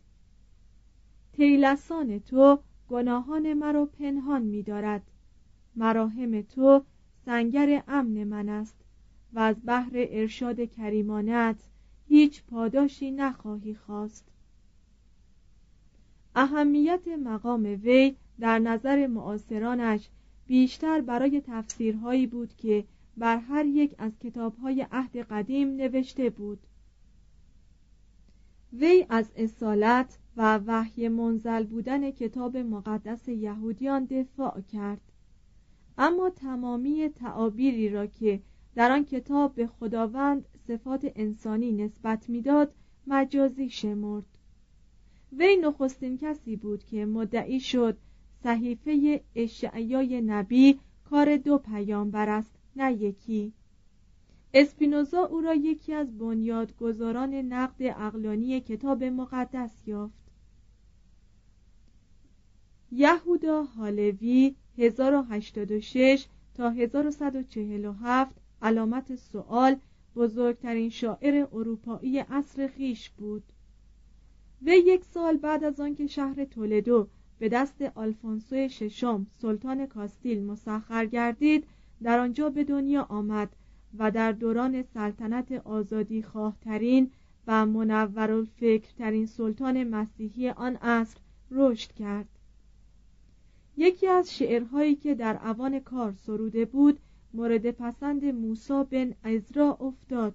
تیلسان 1.33 2.19
تو 2.19 2.59
گناهان 2.89 3.55
مرا 3.55 3.87
پنهان 3.87 4.43
میدارد. 4.43 5.03
مراهم 5.77 6.43
تو 6.43 6.83
سنگر 7.25 7.83
امن 7.89 8.25
من 8.25 8.49
است 8.49 8.77
و 9.33 9.39
از 9.39 9.57
بحر 9.65 9.91
ارشاد 9.95 10.61
کریمانت 10.61 11.57
هیچ 12.09 12.43
پاداشی 12.45 13.11
نخواهی 13.11 13.75
خواست. 13.75 14.25
اهمیت 16.35 17.09
مقام 17.09 17.63
وی 17.63 18.17
در 18.41 18.59
نظر 18.59 19.07
معاصرانش 19.07 20.09
بیشتر 20.47 21.01
برای 21.01 21.43
تفسیرهایی 21.47 22.27
بود 22.27 22.57
که 22.57 22.85
بر 23.17 23.37
هر 23.37 23.67
یک 23.67 23.95
از 23.99 24.19
کتابهای 24.19 24.87
عهد 24.93 25.17
قدیم 25.17 25.69
نوشته 25.69 26.31
بود. 26.31 26.59
وی 28.73 29.07
از 29.09 29.33
اصالت 29.37 30.19
و 30.37 30.61
وحی 30.67 31.09
منزل 31.09 31.65
بودن 31.65 32.11
کتاب 32.11 32.57
مقدس 32.57 33.29
یهودیان 33.29 34.05
دفاع 34.05 34.61
کرد. 34.61 35.01
اما 35.99 36.31
تمامی 36.31 37.09
تعابیری 37.09 37.89
را 37.89 38.07
که 38.07 38.41
در 38.75 38.93
آن 38.93 39.05
کتاب 39.05 39.55
به 39.55 39.67
خداوند 39.67 40.49
صفات 40.69 41.13
انسانی 41.15 41.73
نسبت 41.73 42.29
می‌داد 42.29 42.75
مجازی 43.07 43.71
شمرد. 43.71 44.39
وی 45.33 45.57
نخستین 45.57 46.19
کسی 46.19 46.57
بود 46.57 46.85
که 46.85 47.07
مدعی 47.07 47.61
شد 47.61 47.99
صحیفه 48.43 49.25
اشعیای 49.35 50.21
نبی 50.21 50.79
کار 51.05 51.37
دو 51.37 51.59
پیامبر 51.59 52.29
است 52.29 52.56
نه 52.77 52.93
یکی. 52.93 53.53
اسپینوزا 54.55 55.25
او 55.25 55.41
را 55.41 55.55
یکی 55.55 55.93
از 55.93 56.19
بنیادگذاران 56.19 57.35
نقد 57.35 57.77
اقلانی 57.83 58.61
کتاب 58.61 59.05
مقدس 59.05 59.89
یافت. 59.89 60.33
یهودا 62.93 63.63
هالوی 63.63 64.55
1086 64.79 66.27
تا 66.55 66.71
1147 66.71 68.37
علامت 68.63 69.17
سوال 69.17 69.77
بزرگترین 70.17 70.91
شاعر 70.91 71.47
اروپایی 71.53 72.19
عصر 72.19 72.67
خیش 72.67 73.11
بود. 73.11 73.43
وی 74.63 74.77
یک 74.77 75.05
سال 75.05 75.37
بعد 75.37 75.65
از 75.65 75.81
آنکه 75.81 76.07
شهر 76.07 76.45
تولدو 76.45 77.09
به 77.39 77.49
دست 77.49 77.83
آلفونسو 77.83 78.69
ششم 78.69 79.27
سلطان 79.43 79.87
کاستیل 79.87 80.43
مسخر 80.43 81.07
گردید 81.07 81.67
در 82.03 82.19
آنجا 82.19 82.51
به 82.51 82.65
دنیا 82.65 83.03
آمد 83.03 83.57
و 83.99 84.11
در 84.11 84.33
دوران 84.33 84.83
سلطنت 84.83 85.53
آزادی 85.53 86.23
خواهترین 86.23 87.11
و 87.47 87.67
منورالفکرترین 87.67 89.27
سلطان 89.27 89.85
مسیحی 89.85 90.49
آن 90.51 90.77
عصر 90.77 91.19
رشد 91.51 91.93
کرد. 91.93 92.29
یکی 93.77 94.07
از 94.07 94.35
شعرهایی 94.35 94.95
که 94.95 95.15
در 95.15 95.49
اوان 95.49 95.81
کار 95.81 96.13
سروده 96.13 96.65
بود 96.65 97.01
مورد 97.35 97.71
پسند 97.71 98.25
موسا 98.25 98.85
بن 98.85 99.15
ازرا 99.23 99.77
افتاد. 99.81 100.35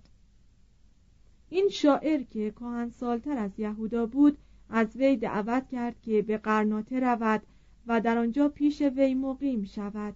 این 1.50 1.70
شاعر 1.70 2.24
که 2.24 2.53
سالتر 2.91 3.38
از 3.38 3.51
یهودا 3.60 4.06
بود 4.06 4.38
از 4.70 4.96
وی 4.96 5.18
دعوت 5.18 5.70
کرد 5.70 6.01
که 6.01 6.22
به 6.22 6.38
قرناطه 6.38 7.00
رود 7.00 7.41
و 7.88 8.01
در 8.01 8.18
آنجا 8.18 8.50
پیش 8.50 8.82
وی 8.82 9.13
مقیم 9.13 9.63
شود. 9.63 10.15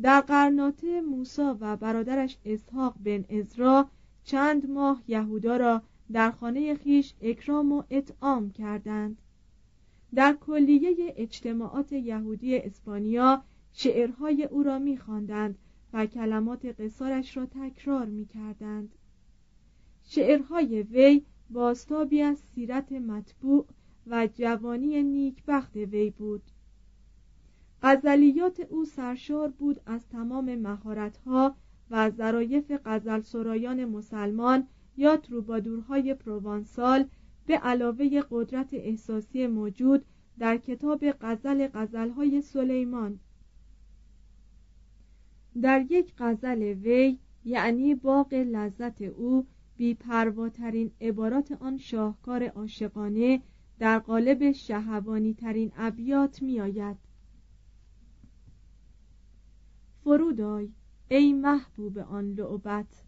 در 0.00 0.20
قرناطه 0.20 1.00
موسا 1.00 1.56
و 1.60 1.76
برادرش 1.76 2.38
اسحاق 2.44 2.94
بن 3.04 3.24
ازرا 3.38 3.88
چند 4.24 4.70
ماه 4.70 5.02
یهودا 5.08 5.56
را 5.56 5.82
در 6.12 6.30
خانه 6.30 6.74
خیش 6.74 7.14
اکرام 7.20 7.72
و 7.72 7.82
اطعام 7.90 8.50
کردند. 8.50 9.22
در 10.14 10.32
کلیه 10.32 11.14
اجتماعات 11.16 11.92
یهودی 11.92 12.58
اسپانیا 12.58 13.44
شعرهای 13.72 14.44
او 14.44 14.62
را 14.62 14.78
میخواندند 14.78 15.58
و 15.92 16.06
کلمات 16.06 16.80
قصارش 16.80 17.36
را 17.36 17.46
تکرار 17.46 18.06
می‌کردند. 18.06 18.94
شعرهای 20.02 20.82
وی 20.82 21.24
باستابی 21.50 22.22
از 22.22 22.38
سیرت 22.54 22.92
مطبوع 22.92 23.66
و 24.06 24.28
جوانی 24.34 25.02
نیکبخت 25.02 25.76
وی 25.76 26.10
بود. 26.10 26.42
غزلیات 27.82 28.60
او 28.60 28.84
سرشار 28.84 29.48
بود 29.48 29.80
از 29.86 30.08
تمام 30.08 30.54
مهارتها 30.54 31.56
و 31.90 32.10
ظرایف 32.10 32.72
غزل 32.84 33.20
سرایان 33.20 33.84
مسلمان 33.84 34.66
یا 34.96 35.16
تروبادورهای 35.16 36.14
پروانسال 36.14 37.04
به 37.46 37.58
علاوه 37.58 38.22
قدرت 38.30 38.74
احساسی 38.74 39.46
موجود 39.46 40.04
در 40.38 40.56
کتاب 40.56 41.04
غزل 41.20 41.68
غزلهای 41.74 42.42
سلیمان. 42.42 43.20
در 45.62 45.84
یک 45.90 46.14
غزل 46.18 46.62
وی 46.62 47.18
یعنی 47.44 47.94
باغ 47.94 48.34
لذت 48.34 49.02
او 49.02 49.46
بیپرواترین 49.76 50.90
عبارات 51.00 51.52
آن 51.52 51.78
شاهکار 51.78 52.44
عاشقانه 52.44 53.42
در 53.78 53.98
قالب 53.98 54.52
شهوانی 54.52 55.34
ترین 55.34 55.72
ابیات 55.76 56.42
می 56.42 56.60
آید 60.04 60.18
فرودای 60.18 60.68
ای 61.08 61.32
محبوب 61.32 61.98
آن 61.98 62.32
لعبت 62.32 63.04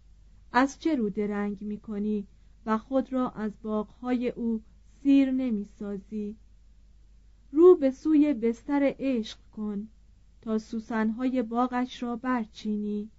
از 0.52 0.78
چه 0.78 0.94
رو 0.94 1.10
درنگ 1.10 1.62
می 1.62 1.80
کنی 1.80 2.26
و 2.66 2.78
خود 2.78 3.12
را 3.12 3.30
از 3.30 3.52
باغهای 3.62 4.28
او 4.28 4.62
سیر 5.02 5.30
نمی 5.30 5.64
سازی 5.64 6.36
رو 7.52 7.76
به 7.76 7.90
سوی 7.90 8.34
بستر 8.34 8.94
عشق 8.98 9.38
کن 9.52 9.88
تا 10.42 10.58
سوسنهای 10.58 11.42
باغش 11.42 12.02
را 12.02 12.16
برچینی. 12.16 13.10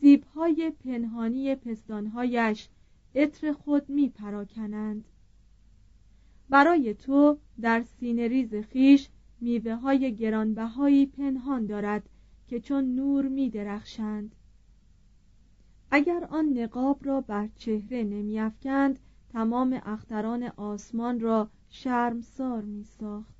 سیبهای 0.00 0.72
پنهانی 0.84 1.54
پستانهایش 1.54 2.68
عطر 3.14 3.52
خود 3.52 3.88
می 3.88 4.08
پراکنند 4.08 5.04
برای 6.48 6.94
تو 6.94 7.38
در 7.60 7.82
سینه 7.82 8.28
ریز 8.28 8.54
خیش 8.54 9.08
میوه 9.40 9.74
های 9.74 10.14
گرانبهایی 10.16 11.06
پنهان 11.06 11.66
دارد 11.66 12.08
که 12.48 12.60
چون 12.60 12.94
نور 12.94 13.28
می 13.28 13.50
درخشند 13.50 14.34
اگر 15.90 16.24
آن 16.30 16.58
نقاب 16.58 17.00
را 17.02 17.20
بر 17.20 17.48
چهره 17.56 18.04
نمیافکند 18.04 18.98
تمام 19.32 19.80
اختران 19.84 20.42
آسمان 20.42 21.20
را 21.20 21.50
شرمسار 21.70 22.62
می 22.62 22.84
ساخت 22.84 23.34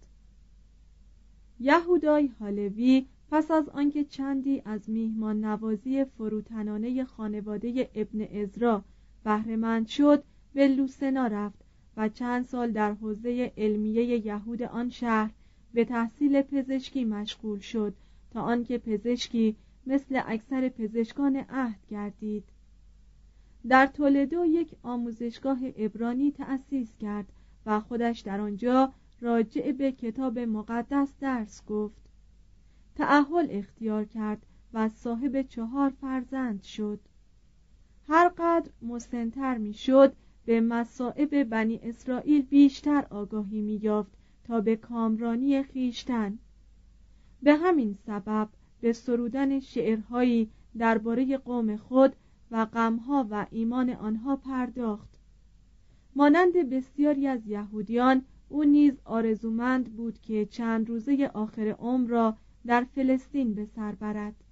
یهودای 1.61 2.27
حالوی 2.27 3.07
پس 3.31 3.51
از 3.51 3.68
آنکه 3.68 4.05
چندی 4.05 4.62
از 4.64 4.90
میهمان 4.90 5.44
نوازی 5.44 6.05
فروتنانه 6.05 7.05
خانواده 7.05 7.90
ابن 7.94 8.42
ازرا 8.42 8.85
بهرهمند 9.25 9.87
شد 9.87 10.25
به 10.55 10.68
لوسنا 10.68 11.27
رفت 11.27 11.64
و 11.97 12.09
چند 12.09 12.44
سال 12.44 12.71
در 12.71 12.92
حوزه 12.94 13.53
علمیه 13.57 14.27
یهود 14.27 14.62
آن 14.62 14.90
شهر 14.90 15.31
به 15.75 15.85
تحصیل 15.85 16.42
پزشکی 16.42 17.05
مشغول 17.05 17.59
شد 17.59 17.94
تا 18.31 18.43
آنکه 18.43 18.79
پزشکی 18.79 19.57
مثل 19.87 20.23
اکثر 20.27 20.69
پزشکان 20.69 21.37
عهد 21.37 21.87
گردید. 21.88 22.45
در 23.69 23.87
تولدو 23.87 24.45
یک 24.45 24.75
آموزشگاه 24.83 25.59
ابرانی 25.77 26.33
تأسیس 26.33 26.97
کرد 26.97 27.33
و 27.67 27.81
خودش 27.81 28.21
در 28.21 28.41
آنجا 28.41 28.93
راجع 29.21 29.73
به 29.73 29.93
کتاب 29.93 30.38
مقدس 30.38 31.14
درس 31.21 31.64
گفت. 31.67 32.03
تعهل 32.97 33.47
اختیار 33.51 34.05
کرد 34.05 34.47
و 34.73 34.88
صاحب 34.88 35.43
چهار 35.43 35.91
فرزند 35.91 36.62
شد. 36.62 37.01
هر 38.09 38.29
قدر 38.29 38.71
مسنتر 38.83 39.59
می 39.59 39.75
شد 39.75 40.14
به 40.45 40.61
مصائب 40.61 41.45
بنی 41.45 41.81
اسرائیل 41.83 42.43
بیشتر 42.43 43.07
آگاهی 43.11 43.61
می 43.61 43.77
یافت 43.83 44.12
تا 44.45 44.61
به 44.61 44.77
کامرانی 44.77 45.62
خیشتن. 45.62 46.38
به 47.42 47.55
همین 47.55 47.94
سبب 48.07 48.48
به 48.81 48.92
سرودن 48.92 49.61
شعرهایی 49.61 50.51
درباره 50.79 51.38
قوم 51.38 51.77
خود 51.77 52.16
و 52.51 52.64
غمها 52.64 53.27
و 53.31 53.46
ایمان 53.51 53.90
آنها 53.90 54.37
پرداخت. 54.37 55.18
مانند 56.16 56.53
بسیاری 56.53 57.27
از 57.27 57.46
یهودیان 57.46 58.24
او 58.48 58.64
نیز 58.64 59.01
آرزومند 59.05 59.96
بود 59.96 60.18
که 60.20 60.46
چند 60.46 60.88
روزه 60.88 61.31
آخر 61.35 61.68
عمر 61.68 62.09
را 62.09 62.37
در 62.66 62.85
فلسطین 62.85 63.55
به 63.55 63.64
سر 63.64 63.94
برد. 63.94 64.44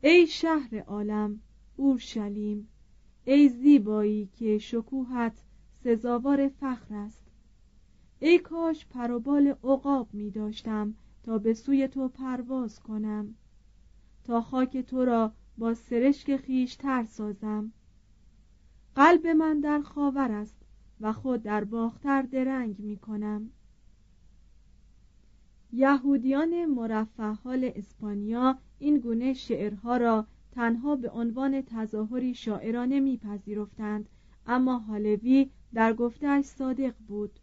ای 0.00 0.26
شهر 0.26 0.78
عالم 0.78 1.40
اورشلیم 1.76 2.68
ای 3.24 3.48
زیبایی 3.48 4.26
که 4.26 4.58
شکوهت 4.58 5.44
سزاوار 5.84 6.48
فخر 6.48 6.94
است. 6.94 7.25
ای 8.18 8.38
کاش 8.38 8.86
پروبال 8.86 9.46
عقاب 9.64 10.08
می 10.12 10.30
داشتم 10.30 10.94
تا 11.22 11.38
به 11.38 11.54
سوی 11.54 11.88
تو 11.88 12.08
پرواز 12.08 12.80
کنم. 12.80 13.34
تا 14.24 14.40
خاک 14.40 14.78
تو 14.78 15.04
را 15.04 15.32
با 15.58 15.74
سرشک 15.74 16.36
خیشتر 16.36 17.04
سازم. 17.04 17.72
قلب 18.94 19.26
من 19.26 19.60
در 19.60 19.80
خاور 19.80 20.32
است 20.32 20.62
و 21.00 21.12
خود 21.12 21.42
در 21.42 21.64
باختر 21.64 22.22
درنگ 22.22 22.78
می 22.78 22.96
کنم. 22.96 23.50
یهودیان 25.72 26.64
مرفه 26.64 27.22
حال 27.22 27.72
اسپانیا 27.74 28.58
این 28.78 28.98
گونه 28.98 29.32
شعرها 29.32 29.96
را 29.96 30.26
تنها 30.52 30.96
به 30.96 31.10
عنوان 31.10 31.62
تظاهری 31.62 32.34
شاعرانه 32.34 33.00
میپذیرفتند 33.00 34.08
اما 34.46 34.78
حالوی 34.78 35.50
در 35.74 35.92
گفتهش 35.92 36.44
صادق 36.44 36.94
بود. 37.08 37.40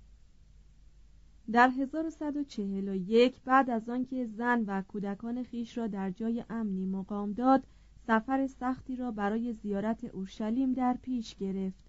در 1.51 1.69
1141 1.69 3.41
بعد 3.45 3.69
از 3.69 3.89
آنکه 3.89 4.25
زن 4.25 4.63
و 4.67 4.81
کودکان 4.81 5.43
خیش 5.43 5.77
را 5.77 5.87
در 5.87 6.11
جای 6.11 6.43
امنی 6.49 6.85
مقام 6.85 7.33
داد 7.33 7.63
سفر 8.07 8.47
سختی 8.47 8.95
را 8.95 9.11
برای 9.11 9.53
زیارت 9.53 10.03
اورشلیم 10.03 10.73
در 10.73 10.97
پیش 11.01 11.35
گرفت. 11.35 11.85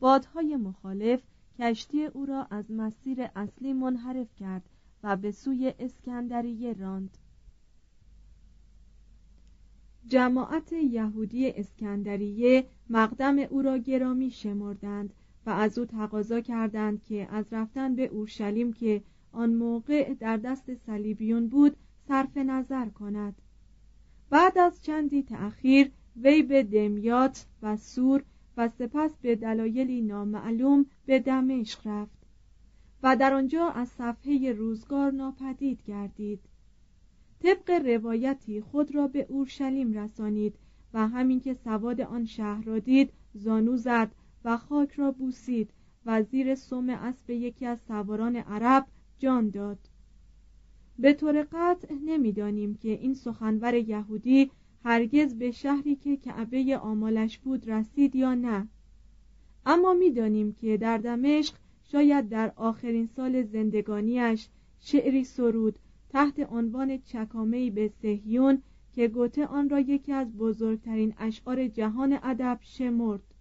بادهای 0.00 0.56
مخالف 0.56 1.22
کشتی 1.58 2.04
او 2.04 2.26
را 2.26 2.46
از 2.50 2.70
مسیر 2.70 3.28
اصلی 3.36 3.72
منحرف 3.72 4.34
کرد 4.34 4.62
و 5.02 5.16
به 5.16 5.30
سوی 5.30 5.74
اسکندریه 5.78 6.72
راند. 6.72 7.18
جماعت 10.06 10.72
یهودی 10.72 11.50
اسکندریه 11.50 12.66
مقدم 12.90 13.38
او 13.38 13.62
را 13.62 13.78
گرامی 13.78 14.30
شمردند. 14.30 15.14
و 15.46 15.50
از 15.50 15.78
او 15.78 15.84
تقاضا 15.84 16.40
کردند 16.40 17.02
که 17.02 17.28
از 17.30 17.52
رفتن 17.52 17.94
به 17.94 18.06
اورشلیم 18.06 18.72
که 18.72 19.02
آن 19.32 19.54
موقع 19.54 20.14
در 20.14 20.36
دست 20.36 20.74
صلیبیون 20.74 21.48
بود 21.48 21.76
صرف 22.08 22.36
نظر 22.36 22.88
کند. 22.88 23.34
بعد 24.30 24.58
از 24.58 24.82
چندی 24.82 25.22
تأخیر 25.22 25.90
وی 26.16 26.42
به 26.42 26.62
دمیات 26.62 27.46
و 27.62 27.76
سور 27.76 28.22
و 28.56 28.68
سپس 28.68 29.10
به 29.22 29.36
دلایلی 29.36 30.02
نامعلوم 30.02 30.86
به 31.06 31.18
دمشق 31.18 31.86
رفت 31.86 32.18
و 33.02 33.16
در 33.16 33.34
آنجا 33.34 33.68
از 33.68 33.88
صفحه 33.88 34.52
روزگار 34.52 35.10
ناپدید 35.10 35.82
گردید. 35.86 36.40
طبق 37.42 37.70
روایتی 37.70 38.60
خود 38.60 38.94
را 38.94 39.08
به 39.08 39.26
اورشلیم 39.28 39.92
رسانید 39.92 40.54
و 40.94 41.08
همین 41.08 41.40
که 41.40 41.54
سواد 41.54 42.00
آن 42.00 42.24
شهر 42.24 42.64
را 42.64 42.78
دید 42.78 43.12
زانو 43.34 43.76
زد 43.76 44.14
و 44.44 44.56
خاک 44.56 44.92
را 44.92 45.12
بوسید. 45.12 45.70
و 46.06 46.22
زیر 46.22 46.54
سم 46.54 46.90
اسب 46.90 47.30
یکی 47.30 47.66
از 47.66 47.80
سواران 47.80 48.36
عرب 48.36 48.86
جان 49.18 49.50
داد. 49.50 49.78
به 50.98 51.12
طور 51.12 51.46
قطع 51.52 51.94
نمی‌دانیم 51.94 52.74
که 52.74 52.88
این 52.88 53.14
سخنور 53.14 53.74
یهودی 53.74 54.50
هرگز 54.84 55.34
به 55.34 55.50
شهری 55.50 55.96
که 55.96 56.16
کعبه 56.16 56.78
آمالش 56.78 57.38
بود 57.38 57.70
رسید 57.70 58.16
یا 58.16 58.34
نه. 58.34 58.68
اما 59.66 59.94
می‌دانیم 59.94 60.52
که 60.52 60.76
در 60.76 60.98
دمشق 60.98 61.54
شاید 61.84 62.28
در 62.28 62.52
آخرین 62.56 63.06
سال 63.06 63.42
زندگانیش 63.42 64.48
شعری 64.80 65.24
سرود 65.24 65.78
تحت 66.08 66.52
عنوان 66.52 66.98
چکامهی 66.98 67.70
به 67.70 67.88
سهیون 68.02 68.62
که 68.92 69.08
گوته 69.08 69.46
آن 69.46 69.68
را 69.68 69.80
یکی 69.80 70.12
از 70.12 70.36
بزرگترین 70.36 71.14
اشعار 71.18 71.68
جهان 71.68 72.18
ادب 72.22 72.58
شمرد. 72.62 73.31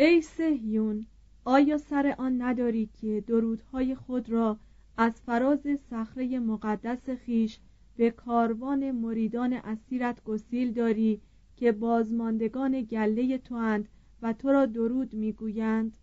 ای 0.00 0.22
سهیون 0.22 1.06
آیا 1.44 1.78
سر 1.78 2.14
آن 2.18 2.42
نداری 2.42 2.86
که 2.86 3.24
درودهای 3.26 3.94
خود 3.94 4.30
را 4.30 4.58
از 4.96 5.20
فراز 5.20 5.66
صخره 5.90 6.38
مقدس 6.38 7.10
خیش 7.10 7.58
به 7.96 8.10
کاروان 8.10 8.90
مریدان 8.90 9.52
اسیرت 9.52 10.24
گسیل 10.24 10.72
داری 10.72 11.20
که 11.56 11.72
بازماندگان 11.72 12.82
گله 12.82 13.40
اند 13.50 13.88
و 14.22 14.32
تو 14.32 14.48
را 14.48 14.66
درود 14.66 15.14
می‌گویند؟ 15.14 15.96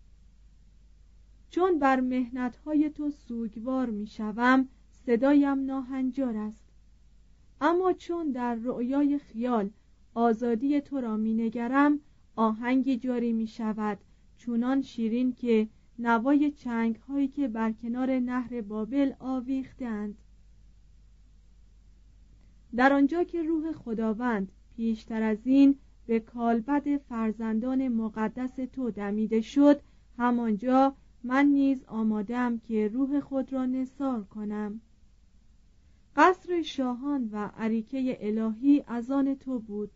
چون 1.50 1.78
بر 1.78 2.00
مهنتهای 2.00 2.90
تو 2.90 3.10
سوگوار 3.10 3.90
می‌شوم 3.90 4.68
صدایم 5.06 5.64
ناهنجار 5.64 6.36
است. 6.36 6.64
اما 7.60 7.92
چون 7.92 8.30
در 8.30 8.54
رؤیای 8.54 9.18
خیال 9.18 9.70
آزادی 10.14 10.80
تو 10.80 11.00
را 11.00 11.16
مینگرم 11.16 12.00
آهنگی 12.36 12.96
جاری 12.96 13.32
می 13.32 13.46
شود 13.46 13.98
چونان 14.36 14.82
شیرین 14.82 15.32
که 15.32 15.68
نوای 15.98 16.50
چنگ 16.50 16.96
هایی 16.96 17.28
که 17.28 17.48
بر 17.48 17.72
کنار 17.72 18.18
نهر 18.18 18.60
بابل 18.60 19.12
آویختند. 19.18 20.18
در 22.76 22.92
آنجا 22.92 23.24
که 23.24 23.42
روح 23.42 23.72
خداوند 23.72 24.52
پیشتر 24.76 25.22
از 25.22 25.38
این 25.44 25.78
به 26.06 26.20
کالبد 26.20 26.96
فرزندان 26.96 27.88
مقدس 27.88 28.56
تو 28.72 28.90
دمیده 28.90 29.40
شد 29.40 29.80
همانجا 30.18 30.94
من 31.24 31.46
نیز 31.46 31.84
آمادم 31.84 32.58
که 32.58 32.88
روح 32.88 33.20
خود 33.20 33.52
را 33.52 33.66
نثار 33.66 34.24
کنم. 34.24 34.80
قصر 36.16 36.62
شاهان 36.62 37.28
و 37.32 37.50
عریکه 37.56 38.18
الهی 38.20 38.84
از 38.86 39.10
آن 39.10 39.34
تو 39.34 39.58
بود. 39.58 39.90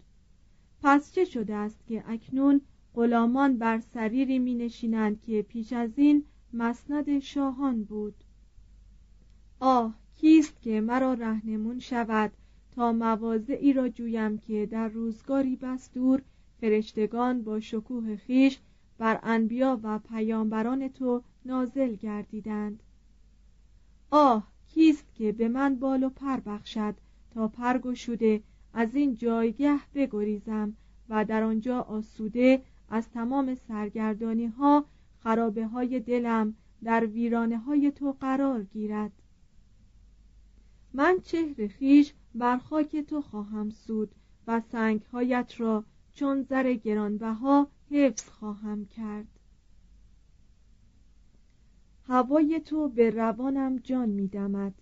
پس 0.83 1.12
چه 1.12 1.25
شده 1.25 1.55
است 1.55 1.87
که 1.87 2.05
اکنون 2.07 2.61
غلامان 2.95 3.59
بر 3.59 3.81
سریری 3.81 4.38
می 4.38 4.55
نشینند 4.55 5.21
که 5.23 5.43
پیش 5.43 5.73
از 5.73 5.90
این 5.97 6.25
مسند 6.53 7.19
شاهان 7.19 7.85
بود. 7.85 8.14
آه 9.61 9.95
کیست 10.16 10.62
که 10.62 10.81
مرا 10.81 11.14
رهنمون 11.14 11.79
شود 11.79 12.33
تا 12.75 12.93
مواضعی 12.93 13.73
را 13.73 13.88
جویم 13.88 14.38
که 14.38 14.66
در 14.66 14.88
روزگاری 14.88 15.57
بس 15.57 15.90
دور 15.93 16.23
فرشتگان 16.61 17.43
با 17.43 17.61
شکوه 17.61 18.16
خیش 18.16 18.59
بر 18.99 19.21
انبیا 19.23 19.81
و 19.83 19.99
پیامبران 19.99 20.88
تو 20.88 21.23
نازل 21.45 21.95
گردیدند. 21.95 22.83
آه 24.11 24.53
کیست 24.69 25.14
که 25.14 25.33
به 25.33 25.49
من 25.49 25.75
بال 25.75 26.05
و 26.05 26.09
پر 26.09 26.40
بخشد 26.40 26.95
تا 27.31 27.49
پر 27.49 27.79
گشوده 27.79 28.43
از 28.75 28.95
این 28.95 29.17
جایگه 29.17 29.81
بگریزم 29.95 30.77
و 31.09 31.25
در 31.25 31.43
آنجا 31.43 31.81
آسوده 31.81 32.63
از 32.89 33.11
تمام 33.11 33.55
سرگردانی 33.55 34.47
ها 34.47 34.85
خرابه 35.23 35.67
های 35.67 36.01
دلم 36.01 36.55
در 36.85 37.07
ویرانه 37.07 37.59
های 37.59 37.91
تو 37.91 38.17
قرار 38.21 38.63
گیرد. 38.65 39.13
من 40.93 41.19
چهر 41.23 41.67
خیش 41.67 42.13
بر 42.35 42.59
خاک 42.59 42.97
تو 42.97 43.21
خواهم 43.23 43.71
سود 43.71 44.15
و 44.47 44.61
سنگهایت 44.61 45.55
را 45.59 45.85
چون 46.13 46.43
زر 46.43 46.73
گرانبها 46.73 47.69
حفظ 47.91 48.29
خواهم 48.29 48.85
کرد. 48.87 49.27
هوای 52.07 52.61
تو 52.61 52.89
به 52.89 53.11
روانم 53.11 53.77
جان 53.77 54.09
میدمد. 54.09 54.75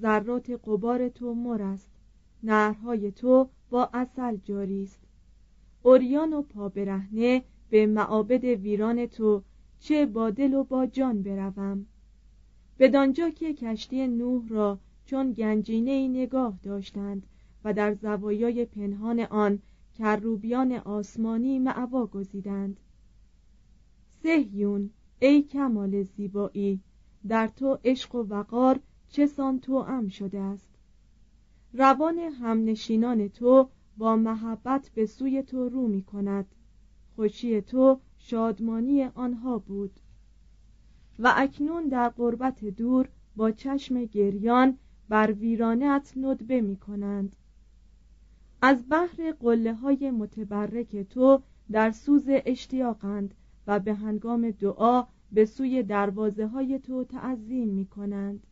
ذرات 0.00 0.50
قبار 0.50 1.08
تو 1.08 1.34
مر 1.34 1.62
است 1.62 1.95
نهرهای 2.42 3.10
تو 3.10 3.48
با 3.70 3.90
اصل 3.92 4.36
جاری 4.36 4.82
است. 4.82 5.00
اوریان 5.82 6.32
و 6.32 6.42
پا 6.42 6.68
برهنه 6.68 7.42
به 7.70 7.86
معابد 7.86 8.44
ویران 8.44 9.06
تو 9.06 9.42
چه 9.80 10.06
با 10.06 10.30
دل 10.30 10.54
و 10.54 10.64
با 10.64 10.86
جان 10.86 11.22
بروم. 11.22 11.86
بدانجا 12.78 13.30
که 13.30 13.54
کشتی 13.54 14.06
نوح 14.06 14.48
را 14.48 14.78
چون 15.04 15.32
گنجینه 15.32 15.90
ای 15.90 16.08
نگاه 16.08 16.58
داشتند 16.62 17.26
و 17.64 17.72
در 17.72 17.94
زوایای 17.94 18.64
پنهان 18.64 19.20
آن 19.20 19.58
کروبیان 19.98 20.72
آسمانی 20.72 21.58
معوا 21.58 22.06
گزیدند. 22.06 22.80
سهیون 24.22 24.90
ای 25.18 25.42
کمال 25.42 26.02
زیبایی 26.02 26.80
در 27.28 27.46
تو 27.46 27.78
عشق 27.84 28.14
و 28.14 28.22
وقار 28.22 28.80
چه 29.08 29.26
سان 29.26 29.60
ام 29.68 30.08
شده 30.08 30.40
است؟ 30.40 30.75
روان 31.78 32.18
همنشینان 32.18 33.28
تو 33.28 33.68
با 33.96 34.16
محبت 34.16 34.90
به 34.94 35.06
سوی 35.06 35.42
تو 35.42 35.68
رو 35.68 35.88
می 35.88 36.02
کند. 36.02 36.46
خوشی 37.16 37.60
تو 37.60 38.00
شادمانی 38.18 39.04
آنها 39.04 39.58
بود. 39.58 40.00
و 41.18 41.32
اکنون 41.36 41.88
در 41.88 42.08
قربت 42.08 42.64
دور 42.64 43.08
با 43.36 43.50
چشم 43.50 44.04
گریان 44.04 44.78
بر 45.08 45.32
ویرانت 45.32 46.12
ندبه 46.16 46.60
می 46.60 46.76
کنند. 46.76 47.36
از 48.62 48.84
بحر 48.88 49.32
قله 49.40 49.74
های 49.74 50.10
متبرک 50.10 50.96
تو 50.96 51.42
در 51.70 51.90
سوز 51.90 52.24
اشتیاقند 52.28 53.34
و 53.66 53.80
به 53.80 53.94
هنگام 53.94 54.50
دعا 54.50 55.04
به 55.32 55.44
سوی 55.44 55.82
دروازه 55.82 56.46
های 56.46 56.78
تو 56.78 57.04
تعظیم 57.04 57.68
می 57.68 57.86
کنند. 57.86 58.46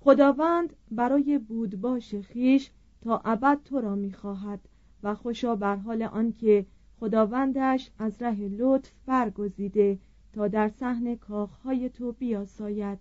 خداوند 0.00 0.76
برای 0.90 1.38
بودباش 1.38 2.14
خیش 2.14 2.70
تا 3.00 3.22
ابد 3.24 3.58
تو 3.64 3.80
را 3.80 3.94
می 3.94 4.12
خواهد 4.12 4.60
و 5.02 5.14
خوشا 5.14 5.56
بر 5.56 5.76
حال 5.76 6.02
آنکه 6.02 6.66
خداوندش 7.00 7.90
از 7.98 8.22
ره 8.22 8.48
لطف 8.48 8.92
برگزیده 9.06 9.98
تا 10.32 10.48
در 10.48 10.68
صحن 10.68 11.16
کاخهای 11.16 11.88
تو 11.88 12.12
بیاساید. 12.12 12.98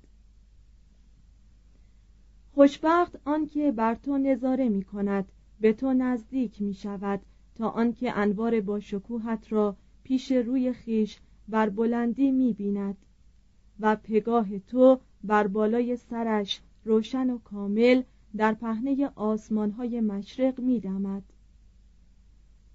خوشبخت 2.53 3.19
آنکه 3.25 3.71
بر 3.71 3.95
تو 3.95 4.17
نظاره 4.17 4.69
می 4.69 4.83
کند 4.83 5.31
به 5.62 5.73
تو 5.73 5.93
نزدیک 5.93 6.62
می 6.62 6.73
شود 6.73 7.21
تا 7.55 7.69
آنکه 7.69 8.17
انوار 8.17 8.62
با 8.62 8.79
شکوهت 8.79 9.51
را 9.51 9.75
پیش 10.03 10.31
روی 10.31 10.73
خیش 10.73 11.19
بر 11.47 11.69
بلندی 11.69 12.31
می 12.31 12.53
بیند 12.53 12.97
و 13.79 13.95
پگاه 13.95 14.60
تو 14.60 14.99
بر 15.23 15.47
بالای 15.47 15.95
سرش 15.95 16.62
روشن 16.88 17.30
و 17.30 17.38
کامل 17.38 18.02
در 18.38 18.54
پهنه 18.54 19.12
آسمان 19.15 19.71
های 19.71 20.02
مشرق 20.02 20.60
می 20.60 20.80
دمد. 20.80 21.23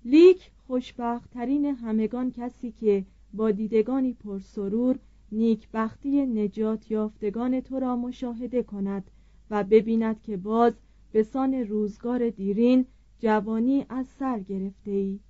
لیک 0.05 0.51
خوشبختترین 0.67 1.65
همگان 1.65 2.33
کسی 2.33 2.73
که 2.73 3.05
با 3.33 3.51
دیدگانی 3.51 4.13
پرسرور 4.13 4.99
نیکبختی 5.33 6.27
نجات 6.27 6.91
یافتگان 6.91 7.61
تو 7.61 7.79
را 7.81 7.97
مشاهده 7.97 8.63
کند 8.63 9.11
و 9.51 9.65
ببیند 9.65 10.23
که 10.23 10.37
باز 10.37 10.73
به 11.13 11.23
سان 11.23 11.55
روزگار 11.55 12.31
دیرین 12.31 12.87
جوانی 13.19 13.87
از 13.89 14.07
سر 14.07 14.41
گرفته 14.41 14.91
ای 14.91 15.21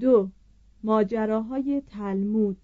دو 0.00 0.28
ماجراهای 0.82 1.82
تلمود 1.86 2.56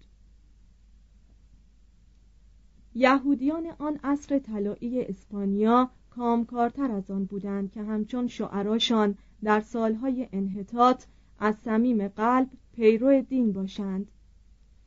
یهودیان 2.95 3.67
آن 3.79 3.99
عصر 4.03 4.39
طلایی 4.39 5.01
اسپانیا 5.01 5.89
کامکارتر 6.09 6.91
از 6.91 7.11
آن 7.11 7.25
بودند 7.25 7.71
که 7.71 7.81
همچون 7.81 8.27
شعراشان 8.27 9.15
در 9.43 9.59
سالهای 9.59 10.27
انحطاط 10.31 11.05
از 11.39 11.55
صمیم 11.55 12.07
قلب 12.07 12.49
پیرو 12.75 13.21
دین 13.21 13.51
باشند 13.53 14.07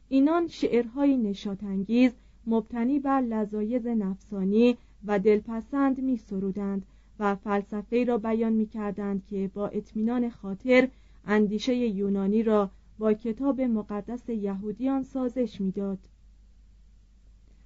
اینان 0.08 0.48
شعرهای 0.48 1.16
نشاتانگیز 1.16 2.12
مبتنی 2.46 2.98
بر 2.98 3.20
لذایز 3.20 3.86
نفسانی 3.86 4.76
و 5.04 5.18
دلپسند 5.18 6.00
می 6.00 6.16
سرودند 6.16 6.86
و 7.18 7.34
فلسفه 7.34 8.04
را 8.04 8.18
بیان 8.18 8.52
می 8.52 8.66
کردند 8.66 9.26
که 9.26 9.50
با 9.54 9.68
اطمینان 9.68 10.30
خاطر 10.30 10.88
اندیشه 11.26 11.74
یونانی 11.74 12.42
را 12.42 12.70
با 12.98 13.12
کتاب 13.12 13.60
مقدس 13.60 14.28
یهودیان 14.28 15.02
سازش 15.02 15.60
می‌داد. 15.60 15.98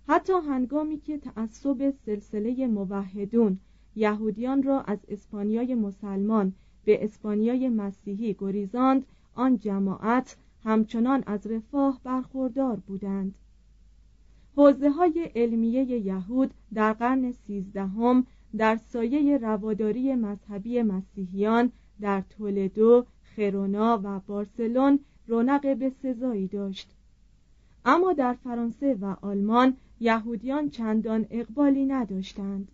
حتی 0.08 0.32
هنگامی 0.32 0.98
که 0.98 1.18
تعصب 1.18 1.90
سلسله 2.06 2.66
موحدون 2.66 3.58
یهودیان 3.96 4.62
را 4.62 4.80
از 4.80 4.98
اسپانیای 5.08 5.74
مسلمان 5.74 6.52
به 6.84 7.04
اسپانیای 7.04 7.68
مسیحی 7.68 8.36
گریزاند 8.38 9.06
آن 9.34 9.58
جماعت 9.58 10.36
همچنان 10.64 11.22
از 11.26 11.46
رفاه 11.46 12.00
برخوردار 12.04 12.76
بودند. 12.76 13.34
حوزه 14.56 14.90
های 14.90 15.30
علمیه 15.36 15.84
یهود 15.84 16.54
در 16.74 16.92
قرن 16.92 17.32
سیزدهم 17.32 18.26
در 18.56 18.76
سایه 18.76 19.38
رواداری 19.38 20.14
مذهبی 20.14 20.82
مسیحیان 20.82 21.72
در 22.00 22.20
تولدو، 22.20 23.06
خرونا 23.22 24.00
و 24.04 24.20
بارسلون 24.20 24.98
رونق 25.26 25.76
به 25.76 25.90
سزایی 25.90 26.48
داشت. 26.48 26.94
اما 27.84 28.12
در 28.12 28.32
فرانسه 28.32 28.94
و 29.00 29.16
آلمان 29.22 29.76
یهودیان 30.00 30.70
چندان 30.70 31.26
اقبالی 31.30 31.86
نداشتند. 31.86 32.72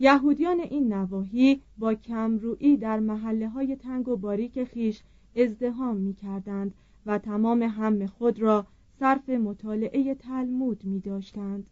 یهودیان 0.00 0.60
این 0.60 0.92
نواحی 0.92 1.62
با 1.78 1.94
کمرویی 1.94 2.76
در 2.76 3.00
محله 3.00 3.48
های 3.48 3.76
تنگ 3.76 4.08
و 4.08 4.16
باریک 4.16 4.64
خیش 4.64 5.02
ازدهام 5.36 5.96
می 5.96 6.14
کردند 6.14 6.74
و 7.06 7.18
تمام 7.18 7.62
هم 7.62 8.06
خود 8.06 8.38
را 8.38 8.66
صرف 8.98 9.28
مطالعه 9.28 10.14
تلمود 10.14 10.84
می 10.84 11.00
داشتند 11.00 11.66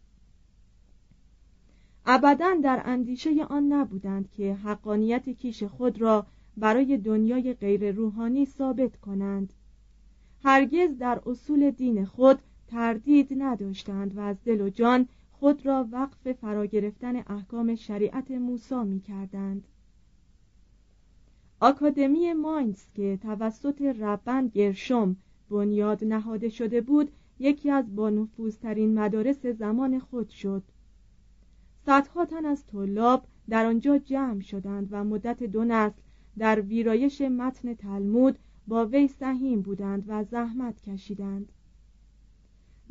ابدا 2.05 2.53
در 2.63 2.81
اندیشه 2.85 3.43
آن 3.43 3.73
نبودند 3.73 4.31
که 4.31 4.53
حقانیت 4.53 5.29
کیش 5.29 5.63
خود 5.63 6.01
را 6.01 6.25
برای 6.57 6.97
دنیای 6.97 7.53
غیر 7.53 7.91
روحانی 7.91 8.45
ثابت 8.45 8.97
کنند. 8.97 9.53
هرگز 10.43 10.97
در 10.97 11.21
اصول 11.25 11.71
دین 11.71 12.05
خود 12.05 12.39
تردید 12.73 13.27
نداشتند 13.37 14.17
و 14.17 14.19
از 14.19 14.35
دل 14.45 14.61
و 14.61 14.69
جان 14.69 15.07
خود 15.31 15.65
را 15.65 15.87
وقف 15.91 16.31
فرا 16.31 16.65
گرفتن 16.65 17.15
احکام 17.15 17.75
شریعت 17.75 18.31
موسی 18.31 18.83
می 18.83 18.99
کردند 18.99 19.67
آکادمی 21.59 22.33
ماینز 22.33 22.83
که 22.95 23.19
توسط 23.21 23.81
ربن 23.81 24.47
گرشم 24.47 25.15
بنیاد 25.49 26.03
نهاده 26.03 26.49
شده 26.49 26.81
بود 26.81 27.11
یکی 27.39 27.71
از 27.71 27.95
بانفوذترین 27.95 28.99
مدارس 28.99 29.45
زمان 29.45 29.99
خود 29.99 30.29
شد. 30.29 30.63
صدها 31.85 32.25
تن 32.25 32.45
از 32.45 32.65
طلاب 32.65 33.25
در 33.49 33.65
آنجا 33.65 33.97
جمع 33.97 34.41
شدند 34.41 34.87
و 34.91 35.03
مدت 35.03 35.43
دو 35.43 35.63
نسل 35.65 36.01
در 36.37 36.61
ویرایش 36.61 37.21
متن 37.21 37.73
تلمود 37.73 38.39
با 38.67 38.85
وی 38.85 39.07
سهیم 39.07 39.61
بودند 39.61 40.03
و 40.07 40.23
زحمت 40.23 40.81
کشیدند. 40.81 41.51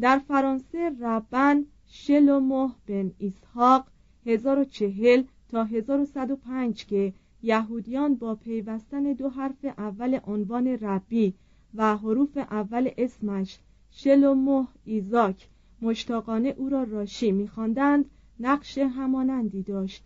در 0.01 0.19
فرانسه 0.19 0.93
ربن 1.01 1.65
شلوموه 1.87 2.75
بن 2.87 3.13
اسحاق 3.21 3.87
1040 4.27 5.23
تا 5.49 5.65
1105 5.65 6.87
که 6.87 7.13
یهودیان 7.43 8.15
با 8.15 8.35
پیوستن 8.35 9.13
دو 9.13 9.29
حرف 9.29 9.65
اول 9.65 10.21
عنوان 10.27 10.67
ربی 10.67 11.35
و 11.75 11.97
حروف 11.97 12.37
اول 12.37 12.91
اسمش 12.99 13.59
شلوموه 13.91 14.69
ایزاک 14.85 15.49
مشتاقانه 15.83 16.49
او 16.49 16.69
را 16.69 16.83
راشی 16.83 17.33
میخواندند 17.33 18.05
نقش 18.41 18.79
همانندی 18.79 19.63
داشت. 19.63 20.05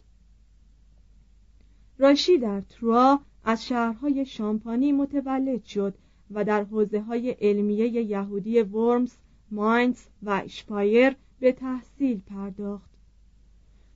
راشی 1.99 2.39
در 2.39 2.61
تروا 2.61 3.21
از 3.45 3.67
شهرهای 3.67 4.27
شامپانی 4.27 4.93
متولد 4.93 5.65
شد 5.65 5.95
و 6.31 6.45
در 6.45 6.65
حوزه 6.65 7.01
های 7.01 7.31
علمیه 7.31 7.89
یهودی 7.89 8.61
ورمز، 8.61 9.13
ماینز 9.51 10.07
و 10.23 10.41
اشپایر 10.45 11.17
به 11.41 11.53
تحصیل 11.53 12.21
پرداخت. 12.21 12.91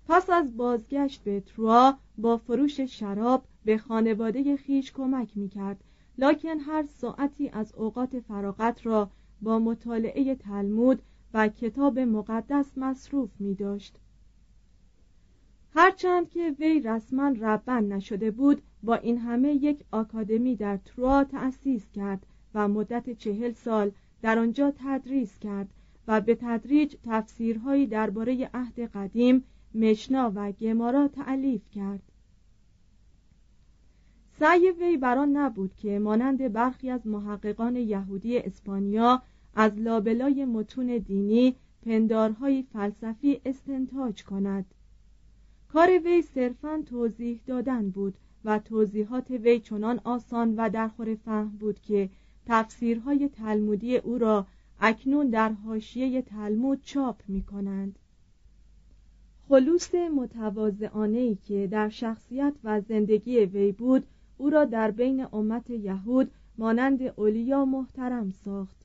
پس 0.09 0.31
از 0.31 0.57
بازگشت 0.57 1.25
به 1.25 1.41
تروا 1.41 1.99
با 2.19 2.37
فروش 2.37 2.81
شراب 2.81 3.45
به 3.65 3.79
خانواده 3.79 4.57
خیش 4.57 4.93
کمک 4.93 5.37
می 5.37 5.49
کرد 5.49 5.85
لکن 6.19 6.59
هر 6.59 6.83
ساعتی 6.83 7.49
از 7.49 7.75
اوقات 7.75 8.21
فراغت 8.21 8.87
را 8.87 9.11
با 9.43 9.59
مطالعه 9.59 10.35
تلمود 10.35 11.03
و 11.35 11.49
کتاب 11.49 11.99
مقدس 11.99 12.79
مصروف 12.79 13.31
می 13.39 13.55
داشت 13.55 13.99
هرچند 15.75 16.29
که 16.29 16.57
وی 16.59 16.81
رسما 16.81 17.29
ربن 17.41 17.85
نشده 17.85 18.31
بود 18.31 18.63
با 18.83 18.95
این 18.95 19.19
همه 19.19 19.55
یک 19.55 19.85
آکادمی 19.91 20.57
در 20.57 20.77
تروا 20.77 21.25
تأسیس 21.25 21.91
کرد 21.91 22.27
و 22.55 22.69
مدت 22.69 23.11
چهل 23.11 23.53
سال 23.53 23.91
در 24.23 24.39
آنجا 24.39 24.73
تدریس 24.77 25.39
کرد 25.39 25.69
و 26.09 26.21
به 26.21 26.35
تدریج 26.41 26.97
تفسیرهایی 27.05 27.87
درباره 27.87 28.51
عهد 28.55 28.81
قدیم 28.81 29.45
مشنا 29.75 30.33
و 30.35 30.53
گمارا 30.53 31.09
تعلیف 31.09 31.71
کرد. 31.71 32.03
سعی 34.39 34.71
وی 34.71 34.97
بران 34.97 35.37
نبود 35.37 35.75
که 35.77 35.99
مانند 35.99 36.53
برخی 36.53 36.91
از 36.91 37.07
محققان 37.07 37.77
یهودی 37.77 38.39
اسپانیا 38.39 39.23
از 39.55 39.79
لابلای 39.79 40.45
متون 40.45 40.99
دینی 40.99 41.55
پندارهای 41.87 42.63
فلسفی 42.73 43.41
استنتاج 43.45 44.25
کند. 44.25 44.65
کار 45.73 45.99
وی 45.99 46.23
صرفا 46.23 46.83
توضیح 46.87 47.41
دادن 47.47 47.91
بود 47.91 48.15
و 48.45 48.59
توضیحات 48.59 49.31
وی 49.31 49.61
چنان 49.61 50.01
آسان 50.05 50.55
و 50.57 50.71
درخور 50.71 51.15
فهم 51.15 51.49
بود 51.49 51.81
که 51.81 52.11
تفسیرهای 52.47 53.29
تلمودی 53.29 53.97
او 53.97 54.19
را 54.19 54.47
اکنون 54.81 55.31
در 55.31 55.53
حاشیه 55.53 56.23
تلمود 56.23 56.81
چاپ 56.85 57.23
می 57.29 57.43
کنند 57.43 57.99
خلوص 59.49 59.95
متواضعانه 59.95 61.35
که 61.35 61.67
در 61.67 61.89
شخصیت 61.89 62.55
و 62.65 62.81
زندگی 62.81 63.39
وی 63.39 63.73
بود 63.73 64.07
او 64.39 64.51
را 64.51 64.65
در 64.65 64.91
بین 64.91 65.27
امت 65.33 65.71
یهود 65.71 66.31
مانند 66.59 67.03
اولیا 67.03 67.65
محترم 67.65 68.31
ساخت. 68.31 68.77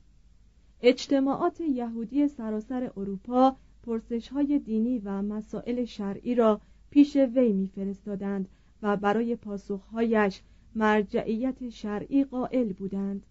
اجتماعات 0.81 1.61
یهودی 1.61 2.27
سراسر 2.27 2.91
اروپا 2.97 3.55
پرسش 3.83 4.27
های 4.27 4.59
دینی 4.59 4.99
و 4.99 5.21
مسائل 5.21 5.85
شرعی 5.85 6.35
را 6.35 6.61
پیش 6.89 7.15
وی 7.15 7.53
میفرستادند 7.53 8.49
و 8.81 8.97
برای 8.97 9.35
پاسخهایش 9.35 10.41
مرجعیت 10.75 11.69
شرعی 11.69 12.23
قائل 12.23 12.73
بودند. 12.73 13.25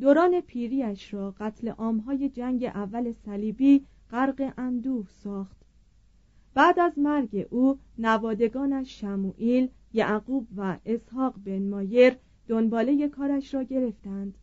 دوران 0.00 0.40
پیریش 0.40 1.14
را 1.14 1.34
قتل 1.40 1.68
عامهای 1.68 2.28
جنگ 2.28 2.64
اول 2.64 3.12
صلیبی 3.12 3.84
غرق 4.10 4.52
اندوه 4.58 5.06
ساخت. 5.08 5.56
بعد 6.54 6.78
از 6.78 6.98
مرگ 6.98 7.46
او 7.50 7.78
نوادگانش 7.98 9.00
شموئیل 9.00 9.68
یعقوب 9.92 10.46
و 10.56 10.78
اسحاق 10.86 11.34
بن 11.44 11.68
مایر 11.68 12.16
دنباله 12.48 13.08
کارش 13.08 13.54
را 13.54 13.62
گرفتند. 13.62 14.34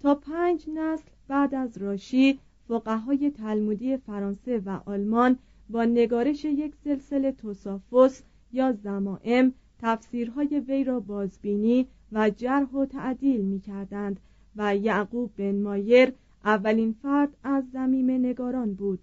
تا 0.00 0.14
پنج 0.14 0.70
نسل 0.74 1.08
بعد 1.28 1.54
از 1.54 1.78
راشی 1.78 2.38
فقهای 2.68 3.30
تلمودی 3.30 3.96
فرانسه 3.96 4.58
و 4.58 4.80
آلمان 4.86 5.38
با 5.70 5.84
نگارش 5.84 6.44
یک 6.44 6.74
سلسله 6.74 7.32
توسافوس 7.32 8.20
یا 8.52 8.72
زمائم 8.72 9.54
تفسیرهای 9.78 10.60
وی 10.68 10.84
را 10.84 11.00
بازبینی 11.00 11.86
و 12.12 12.30
جرح 12.30 12.70
و 12.70 12.86
تعدیل 12.86 13.40
می 13.40 13.60
کردند 13.60 14.20
و 14.56 14.76
یعقوب 14.76 15.30
بن 15.36 15.62
مایر 15.62 16.12
اولین 16.44 16.94
فرد 17.02 17.36
از 17.44 17.64
زمیم 17.72 18.10
نگاران 18.10 18.74
بود. 18.74 19.00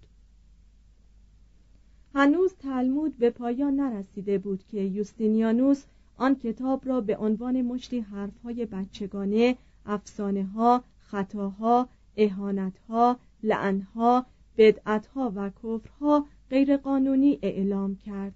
هنوز 2.14 2.54
تلمود 2.54 3.18
به 3.18 3.30
پایان 3.30 3.76
نرسیده 3.76 4.38
بود 4.38 4.64
که 4.70 4.80
یوستینیانوس 4.80 5.84
آن 6.16 6.34
کتاب 6.34 6.88
را 6.88 7.00
به 7.00 7.16
عنوان 7.16 7.62
مشتی 7.62 8.00
حرفهای 8.00 8.66
بچگانه 8.66 9.56
افسانه 9.86 10.44
ها 10.44 10.84
خطاها 10.98 11.88
اهانتها 12.16 13.18
لعنها 13.42 14.26
بدعتها 14.56 15.32
و 15.36 15.50
کفرها 15.50 16.26
غیرقانونی 16.50 17.38
اعلام 17.42 17.96
کرد. 17.96 18.34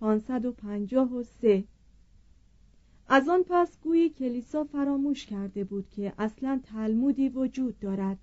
553 0.00 1.64
از 3.12 3.28
آن 3.28 3.44
پس 3.48 3.78
گویی 3.82 4.08
کلیسا 4.08 4.64
فراموش 4.64 5.26
کرده 5.26 5.64
بود 5.64 5.88
که 5.88 6.12
اصلا 6.18 6.60
تلمودی 6.62 7.28
وجود 7.28 7.78
دارد. 7.78 8.18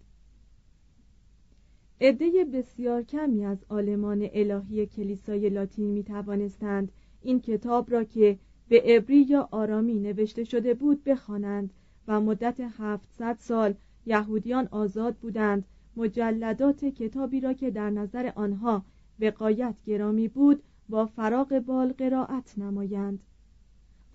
عده 2.01 2.45
بسیار 2.45 3.03
کمی 3.03 3.45
از 3.45 3.57
آلمان 3.69 4.29
الهی 4.33 4.85
کلیسای 4.85 5.49
لاتین 5.49 5.89
می 5.89 6.03
توانستند 6.03 6.91
این 7.21 7.41
کتاب 7.41 7.91
را 7.91 8.03
که 8.03 8.37
به 8.69 8.81
عبری 8.85 9.21
یا 9.21 9.49
آرامی 9.51 9.99
نوشته 9.99 10.43
شده 10.43 10.73
بود 10.73 11.03
بخوانند 11.03 11.73
و 12.07 12.21
مدت 12.21 12.59
700 12.59 13.37
سال 13.39 13.73
یهودیان 14.05 14.67
آزاد 14.71 15.15
بودند 15.15 15.65
مجلدات 15.97 16.85
کتابی 16.85 17.39
را 17.39 17.53
که 17.53 17.71
در 17.71 17.89
نظر 17.89 18.31
آنها 18.35 18.85
به 19.19 19.31
قایت 19.31 19.75
گرامی 19.85 20.27
بود 20.27 20.63
با 20.89 21.05
فراغ 21.05 21.59
بال 21.59 21.93
قرائت 21.93 22.57
نمایند. 22.57 23.19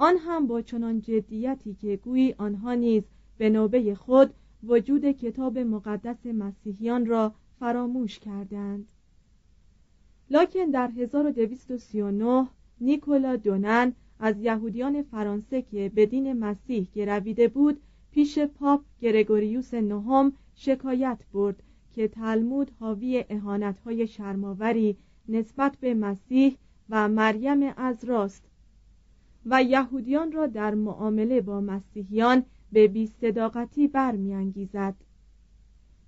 آن 0.02 0.16
هم 0.16 0.46
با 0.46 0.62
چنان 0.62 1.00
جدیتی 1.00 1.74
که 1.74 1.96
گویی 1.96 2.34
آنها 2.38 2.74
نیز 2.74 3.02
به 3.38 3.50
نوبه 3.50 3.94
خود 3.94 4.34
وجود 4.62 5.10
کتاب 5.10 5.58
مقدس 5.58 6.26
مسیحیان 6.26 7.06
را 7.06 7.34
فراموش 7.58 8.18
کردند. 8.18 8.88
لاکن 10.30 10.64
در 10.64 10.90
1239 10.96 12.48
نیکولا 12.80 13.36
دونن 13.36 13.92
از 14.18 14.40
یهودیان 14.40 15.02
فرانسه 15.02 15.62
که 15.62 15.92
به 15.94 16.06
دین 16.06 16.32
مسیح 16.32 16.88
گرویده 16.94 17.48
بود 17.48 17.80
پیش 18.10 18.38
پاپ 18.38 18.84
گرگوریوس 19.00 19.74
نهم 19.74 20.32
شکایت 20.54 21.18
برد 21.32 21.62
که 21.94 22.08
تلمود 22.08 22.70
حاوی 22.80 23.24
اهانتهای 23.30 24.06
شرماوری 24.06 24.96
نسبت 25.28 25.76
به 25.80 25.94
مسیح 25.94 26.56
و 26.90 27.08
مریم 27.08 27.72
از 27.76 28.04
راست 28.04 28.51
و 29.46 29.62
یهودیان 29.62 30.32
را 30.32 30.46
در 30.46 30.74
معامله 30.74 31.40
با 31.40 31.60
مسیحیان 31.60 32.44
به 32.72 32.88
بیصداقتی 32.88 33.88
برمیانگیزد. 33.88 34.94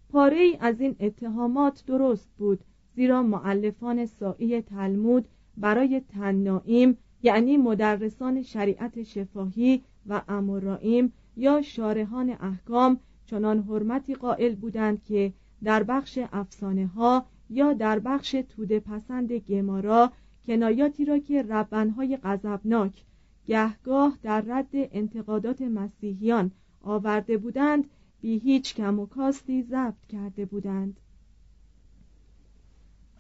پاره 0.09 0.57
از 0.61 0.81
این 0.81 0.97
اتهامات 1.01 1.85
درست 1.87 2.29
بود 2.39 2.65
زیرا 2.97 3.23
معلفان 3.23 4.07
سائی 4.07 4.63
تلمود 4.63 5.29
برای 5.57 6.01
تنائیم 6.01 6.99
یعنی 7.23 7.57
مدرسان 7.57 8.43
شریعت 8.43 9.03
شفاهی 9.03 9.83
و 10.07 10.23
امورائیم 10.29 11.13
یا 11.37 11.63
شارحان 11.63 12.37
احکام 12.41 13.01
چنان 13.27 13.63
حرمتی 13.63 14.15
قائل 14.15 14.55
بودند 14.55 15.03
که 15.03 15.33
در 15.65 15.83
بخش 15.83 16.19
افسانه 16.33 16.87
ها 16.87 17.27
یا 17.51 17.73
در 17.73 17.99
بخش 17.99 18.31
توده 18.49 18.81
پسند 18.81 19.33
گمارا 19.33 20.13
کنایاتی 20.47 21.05
را 21.05 21.19
که 21.19 21.43
ربنهای 21.43 22.17
غضبناک 22.17 23.05
گهگاه 23.47 24.19
در 24.23 24.41
رد 24.41 24.69
انتقادات 24.73 25.63
مسیحیان 25.63 26.51
آورده 26.83 27.39
بودند 27.39 27.85
بی 28.21 28.39
هیچ 28.39 28.75
کم 28.75 29.01
و 29.01 29.07
کاستی 29.07 29.63
ضبط 29.63 30.07
کرده 30.09 30.45
بودند. 30.45 31.01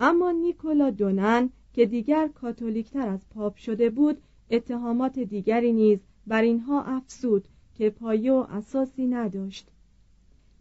اما 0.00 0.30
نیکولا 0.30 0.90
دونن 0.90 1.50
که 1.72 1.87
دیگر 1.87 2.28
کاتولیکتر 2.28 3.08
از 3.08 3.28
پاپ 3.30 3.56
شده 3.56 3.90
بود 3.90 4.18
اتهامات 4.50 5.18
دیگری 5.18 5.72
نیز 5.72 5.98
بر 6.26 6.42
اینها 6.42 6.82
افسود 6.82 7.48
که 7.74 7.90
پایه 7.90 8.32
و 8.32 8.46
اساسی 8.50 9.06
نداشت. 9.06 9.68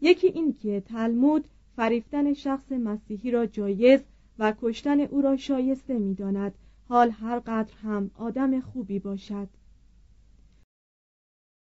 یکی 0.01 0.27
این 0.27 0.53
که 0.53 0.81
تلمود 0.81 1.47
فریفتن 1.75 2.33
شخص 2.33 2.71
مسیحی 2.71 3.31
را 3.31 3.45
جایز 3.45 3.99
و 4.39 4.53
کشتن 4.61 4.99
او 4.99 5.21
را 5.21 5.37
شایسته 5.37 5.99
می‌داند. 5.99 6.53
حال 6.87 7.11
هر 7.11 7.39
قدر 7.39 7.73
هم 7.83 8.11
آدم 8.15 8.59
خوبی 8.61 8.99
باشد. 8.99 9.49